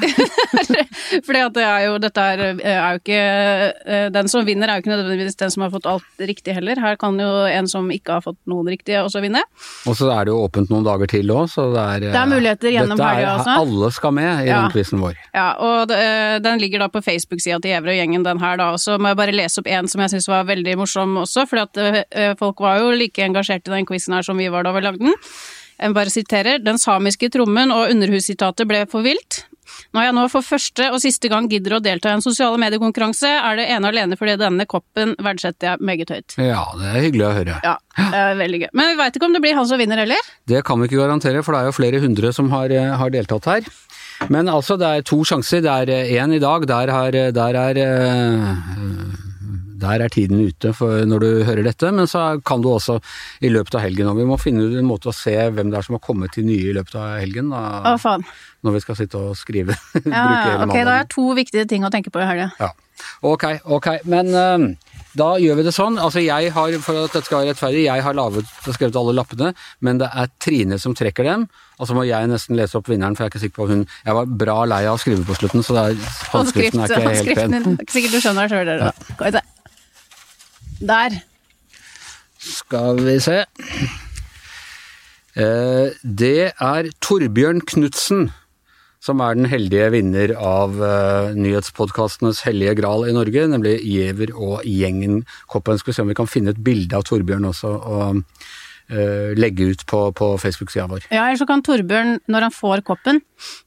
Fordi 1.26 1.40
at 1.40 1.54
det 1.54 1.62
er 1.64 1.84
jo, 1.86 1.94
dette 2.02 2.20
er, 2.32 2.40
er 2.60 2.78
jo 2.94 2.98
ikke 3.00 4.10
Den 4.14 4.28
som 4.30 4.44
vinner, 4.46 4.68
er 4.68 4.78
jo 4.78 4.82
ikke 4.84 4.92
nødvendigvis 4.92 5.38
den 5.40 5.52
som 5.54 5.64
har 5.64 5.70
fått 5.72 5.86
alt 5.88 6.24
riktig 6.28 6.54
heller. 6.56 6.80
Her 6.82 6.96
kan 7.00 7.16
jo 7.20 7.28
en 7.48 7.68
som 7.70 7.88
ikke 7.94 8.18
har 8.18 8.24
fått 8.24 8.38
noen 8.50 8.68
riktig, 8.70 8.96
også 9.00 9.22
vinne. 9.24 9.42
Og 9.88 9.96
så 9.98 10.10
er 10.14 10.26
det 10.28 10.34
jo 10.34 10.42
åpent 10.44 10.70
noen 10.72 10.84
dager 10.86 11.10
til 11.10 11.30
òg, 11.34 11.46
så 11.52 11.68
det 11.74 11.84
er 11.86 12.06
Det 12.10 12.20
er 12.20 12.30
muligheter 12.34 12.74
gjennom 12.74 13.00
helga 13.00 13.36
også. 13.38 13.56
Alle 13.64 13.92
skal 13.96 14.16
med 14.18 14.44
i 14.44 14.48
Ja. 14.50 14.60
den 14.64 14.70
quizen 14.74 14.89
vår. 14.98 15.14
Ja, 15.36 15.52
og 15.62 15.92
eh, 15.94 16.40
den 16.42 16.58
ligger 16.58 16.82
da 16.82 16.88
på 16.90 17.02
Facebook-sida 17.04 17.60
til 17.60 17.70
Gjæver 17.70 17.92
og 17.92 17.98
gjengen, 18.00 18.24
den 18.26 18.42
her 18.42 18.58
da. 18.58 18.72
Og 18.74 18.82
så 18.82 18.98
må 18.98 19.12
jeg 19.12 19.20
bare 19.20 19.36
lese 19.36 19.62
opp 19.62 19.70
en 19.70 19.88
som 19.88 20.02
jeg 20.02 20.14
syns 20.16 20.26
var 20.32 20.48
veldig 20.50 20.74
morsom 20.80 21.14
også, 21.22 21.46
fordi 21.46 21.62
at 21.62 22.04
eh, 22.10 22.34
folk 22.40 22.58
var 22.64 22.80
jo 22.82 22.90
like 22.90 23.22
engasjert 23.22 23.70
i 23.70 23.76
den 23.76 23.86
quizen 23.86 24.16
her 24.18 24.26
som 24.26 24.40
vi 24.40 24.50
var 24.50 24.66
da 24.66 24.74
vi 24.74 24.82
lagde 24.82 25.04
den. 25.04 25.14
Jeg 25.80 25.94
bare 25.96 26.12
siterer. 26.12 26.58
Den 26.60 26.76
samiske 26.80 27.30
trommen 27.32 27.70
og 27.72 27.92
underhussitatet 27.94 28.68
ble 28.68 28.82
for 28.90 29.06
vilt. 29.06 29.44
Når 29.94 30.06
jeg 30.06 30.14
nå 30.16 30.24
for 30.30 30.46
første 30.46 30.86
og 30.92 31.00
siste 31.02 31.30
gang 31.30 31.48
gidder 31.50 31.76
å 31.76 31.82
delta 31.82 32.10
i 32.10 32.16
en 32.18 32.24
sosiale 32.24 32.58
mediekonkurranse, 32.62 33.30
er 33.30 33.58
det 33.58 33.66
ene 33.70 33.88
og 33.88 33.94
alene 33.94 34.18
fordi 34.18 34.36
denne 34.40 34.66
koppen 34.70 35.14
verdsetter 35.22 35.72
jeg 35.72 35.86
meget 35.86 36.12
høyt. 36.14 36.36
Ja, 36.38 36.64
det 36.78 36.90
er 36.90 37.04
hyggelig 37.06 37.26
å 37.26 37.32
høre. 37.36 37.58
Ja, 37.66 37.76
det 37.98 38.22
er 38.22 38.40
veldig 38.40 38.62
gøy. 38.64 38.68
Men 38.76 38.92
vi 38.92 38.98
veit 39.00 39.18
ikke 39.18 39.30
om 39.30 39.36
det 39.36 39.42
blir 39.44 39.58
han 39.58 39.68
som 39.70 39.80
vinner 39.80 40.02
heller. 40.02 40.30
Det 40.50 40.62
kan 40.66 40.80
vi 40.80 40.90
ikke 40.90 41.00
garantere, 41.02 41.44
for 41.46 41.56
det 41.56 41.62
er 41.62 41.70
jo 41.70 41.78
flere 41.78 42.02
hundre 42.02 42.32
som 42.36 42.50
har, 42.54 42.74
eh, 42.74 42.92
har 43.02 43.14
deltatt 43.14 43.50
her. 43.50 43.70
Men 44.28 44.48
altså, 44.52 44.76
det 44.78 44.86
er 44.86 45.06
to 45.08 45.22
sjanser. 45.24 45.62
Det 45.64 45.70
er 45.88 46.12
én 46.20 46.34
i 46.36 46.42
dag. 46.42 46.66
Der, 46.68 46.92
har, 46.92 47.10
der 47.32 47.56
er 47.64 47.80
eh, 47.80 48.50
der 49.80 50.02
er 50.04 50.12
tiden 50.12 50.42
ute 50.44 50.74
for 50.76 51.06
når 51.08 51.22
du 51.24 51.28
hører 51.48 51.64
dette, 51.64 51.88
men 51.96 52.04
så 52.10 52.24
kan 52.44 52.60
du 52.60 52.68
også 52.68 52.98
i 53.40 53.48
løpet 53.48 53.78
av 53.78 53.84
helgen. 53.86 54.10
Og 54.12 54.18
vi 54.20 54.26
må 54.28 54.36
finne 54.40 54.66
ut 54.68 54.76
en 54.76 54.84
måte 54.88 55.08
å 55.08 55.14
se 55.16 55.32
hvem 55.32 55.70
det 55.72 55.78
er 55.80 55.86
som 55.86 55.96
har 55.96 56.02
kommet 56.04 56.34
til 56.36 56.44
nye 56.44 56.68
i 56.68 56.74
løpet 56.76 56.98
av 57.00 57.14
helgen, 57.22 57.48
Å, 57.56 57.62
da, 57.86 57.94
faen. 58.02 58.26
når 58.66 58.76
vi 58.76 58.82
skal 58.84 58.98
sitte 59.00 59.22
og 59.30 59.38
skrive. 59.40 59.76
Ja, 60.04 60.12
ja, 60.12 60.20
ok, 60.20 60.44
da 60.44 60.52
har 60.52 60.66
mandagen. 60.66 60.92
jeg 60.98 61.08
to 61.16 61.26
viktige 61.38 61.64
ting 61.70 61.88
å 61.88 61.92
tenke 61.92 62.12
på 62.12 62.20
i 62.20 62.28
helga. 62.28 62.50
Ja. 62.60 62.70
Ok, 63.24 63.46
ok. 63.64 63.88
Men 64.12 64.34
eh, 64.36 64.66
da 65.18 65.30
gjør 65.42 65.58
vi 65.58 65.64
det 65.66 65.72
sånn. 65.74 65.98
Altså 65.98 66.22
jeg 66.22 66.52
har, 66.54 66.74
for 66.84 66.98
at 67.00 67.10
dette 67.10 67.26
skal 67.26 67.42
være 67.42 67.52
rettferdig, 67.54 67.84
jeg 67.86 68.04
har 68.06 68.16
laget 68.16 68.46
og 68.46 68.76
skrevet 68.76 68.98
alle 69.00 69.14
lappene, 69.16 69.52
men 69.82 70.00
det 70.02 70.10
er 70.10 70.30
Trine 70.42 70.78
som 70.82 70.94
trekker 70.96 71.26
dem. 71.26 71.46
Og 71.80 71.88
så 71.88 71.96
må 71.96 72.04
jeg 72.06 72.28
nesten 72.30 72.58
lese 72.58 72.78
opp 72.78 72.90
vinneren, 72.90 73.16
for 73.16 73.24
jeg 73.24 73.30
er 73.30 73.34
ikke 73.34 73.42
sikker 73.46 73.56
på 73.56 73.68
hun 73.70 73.86
Jeg 74.04 74.16
var 74.16 74.28
bra 74.42 74.58
lei 74.68 74.82
av 74.84 74.98
å 74.98 75.00
skrive 75.00 75.24
på 75.26 75.38
slutten, 75.38 75.64
så 75.66 75.78
er, 75.80 75.96
håndskriften 76.34 76.84
er 76.84 76.92
ikke 76.92 77.00
helt 77.08 77.32
pen. 77.40 77.56
Håndskriften, 77.56 77.80
Ikke 77.80 77.96
sikkert 77.96 78.14
du 78.14 78.20
skjønner 78.20 78.46
det 78.46 78.54
sjøl, 78.54 78.70
dere. 78.70 78.92
Skal 79.10 79.26
vi 79.26 79.32
se. 79.38 79.42
Der. 80.92 81.18
Skal 82.40 83.02
vi 83.04 83.16
se. 83.24 83.40
Eh, 85.40 85.98
det 86.02 86.52
er 86.52 86.92
Torbjørn 87.02 87.64
Knutsen 87.66 88.30
som 89.00 89.20
er 89.24 89.36
den 89.38 89.48
heldige 89.48 89.88
vinner 89.94 90.34
av 90.36 90.76
uh, 90.76 91.32
nyhetspodkastenes 91.36 92.42
hellige 92.44 92.76
gral 92.82 93.06
i 93.08 93.14
Norge, 93.16 93.46
nemlig 93.48 93.78
Giæver 93.80 94.34
og 94.36 94.66
Gjengen-koppen. 94.68 95.80
Skal 95.80 95.92
vi 95.92 95.96
se 95.96 96.04
om 96.04 96.12
vi 96.12 96.18
kan 96.18 96.28
finne 96.30 96.52
et 96.52 96.64
bilde 96.64 96.98
av 96.98 97.06
Torbjørn 97.08 97.48
også 97.48 97.72
og 97.78 98.20
legge 99.38 99.70
ut 99.70 99.84
på, 99.86 100.00
på 100.16 100.32
Facebook-sida 100.42 100.88
vår. 100.90 101.04
Ja, 101.14 101.28
eller 101.28 101.38
så 101.38 101.46
kan 101.46 101.62
Torbjørn, 101.62 102.18
når 102.30 102.48
han 102.48 102.54
får 102.54 102.82
koppen, 102.86 103.20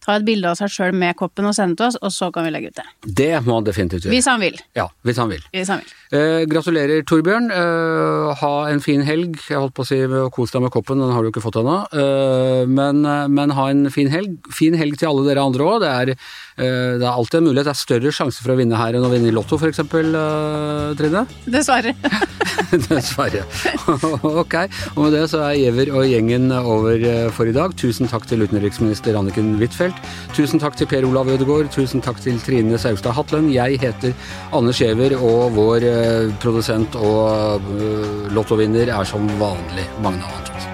ta 0.03 0.17
et 0.17 0.25
bilde 0.27 0.49
av 0.49 0.57
seg 0.59 0.71
sjøl 0.73 0.95
med 0.97 1.15
koppen 1.19 1.47
og 1.49 1.55
sende 1.57 1.79
til 1.79 1.89
oss, 1.89 1.97
og 2.03 2.13
så 2.13 2.29
kan 2.33 2.45
vi 2.47 2.53
legge 2.53 2.73
ut 2.73 2.79
det. 2.79 2.85
Det 3.21 3.31
må 3.45 3.57
han 3.59 3.67
definitivt 3.67 4.07
gjøre. 4.07 4.15
Hvis 4.15 4.29
han 4.29 4.41
vil. 4.43 4.59
Ja, 4.77 4.87
hvis 5.07 5.21
han 5.21 5.31
vil. 5.31 5.45
Hvis 5.53 5.71
han 5.71 5.81
vil. 5.81 5.93
Eh, 6.13 6.43
gratulerer, 6.49 7.05
Torbjørn. 7.09 7.49
Eh, 7.53 8.33
ha 8.43 8.53
en 8.69 8.83
fin 8.83 9.03
helg. 9.05 9.39
Jeg 9.49 9.59
holdt 9.59 9.75
på 9.77 9.85
å 9.85 9.89
si 9.89 9.99
kos 10.35 10.53
deg 10.53 10.65
med 10.65 10.73
koppen, 10.75 11.01
den 11.01 11.13
har 11.15 11.23
du 11.23 11.31
ikke 11.31 11.43
fått 11.43 11.59
ennå. 11.61 11.79
Eh, 11.89 12.63
men, 12.69 13.01
men 13.33 13.55
ha 13.57 13.69
en 13.71 13.87
fin 13.93 14.11
helg. 14.13 14.37
Fin 14.53 14.77
helg 14.79 14.99
til 14.99 15.09
alle 15.09 15.25
dere 15.29 15.45
andre 15.47 15.69
òg. 15.69 15.79
Det, 15.83 16.17
eh, 16.57 16.99
det 17.01 17.07
er 17.07 17.11
alltid 17.13 17.39
en 17.41 17.49
mulighet. 17.49 17.69
Det 17.69 17.75
er 17.75 17.81
større 17.81 18.13
sjanse 18.15 18.43
for 18.43 18.53
å 18.53 18.59
vinne 18.59 18.79
her 18.79 18.97
enn 18.97 19.07
å 19.07 19.11
vinne 19.13 19.31
i 19.31 19.35
Lotto, 19.35 19.59
f.eks., 19.59 19.83
eh, 19.83 20.93
Trine? 20.99 21.25
Dessverre. 21.49 21.95
Dessverre. 22.89 23.45
ok. 24.43 24.57
Og 24.93 25.05
med 25.05 25.12
det 25.13 25.23
så 25.31 25.41
er 25.45 25.57
Giæver 25.59 25.91
og 25.93 26.07
gjengen 26.09 26.51
over 26.57 26.97
eh, 26.97 27.29
for 27.33 27.49
i 27.49 27.53
dag. 27.55 27.73
Tusen 27.79 28.09
takk 28.09 28.25
til 28.29 28.43
utenriksminister 28.45 29.17
Anniken 29.19 29.53
Huitfeldt. 29.59 29.99
Tusen 30.35 30.61
takk 30.61 30.77
til 30.79 30.89
Per 30.89 31.05
Olav 31.07 31.29
Ødegaard. 31.29 31.69
Tusen 31.73 32.01
takk 32.03 32.21
til 32.23 32.39
Trine 32.41 32.79
Saugstad 32.81 33.15
Hatlen. 33.17 33.51
Jeg 33.53 33.79
heter 33.81 34.15
Anders 34.53 34.81
Giæver, 34.81 35.17
og 35.19 35.53
vår 35.57 35.85
eh, 35.89 36.31
produsent 36.43 36.97
og 36.97 37.61
eh, 37.77 38.33
lottovinner 38.33 38.93
er 38.93 39.07
som 39.07 39.27
vanlig 39.41 39.85
Magne 40.03 40.25
Antonsen. 40.25 40.71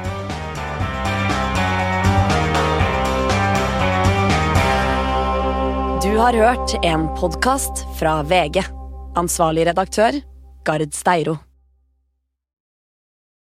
Du 6.06 6.16
har 6.20 6.34
hørt 6.34 6.80
en 6.84 7.08
podkast 7.20 7.86
fra 8.00 8.22
VG. 8.24 8.64
Ansvarlig 9.20 9.68
redaktør, 9.68 10.24
Gard 10.64 10.92
Steiro. 10.96 11.49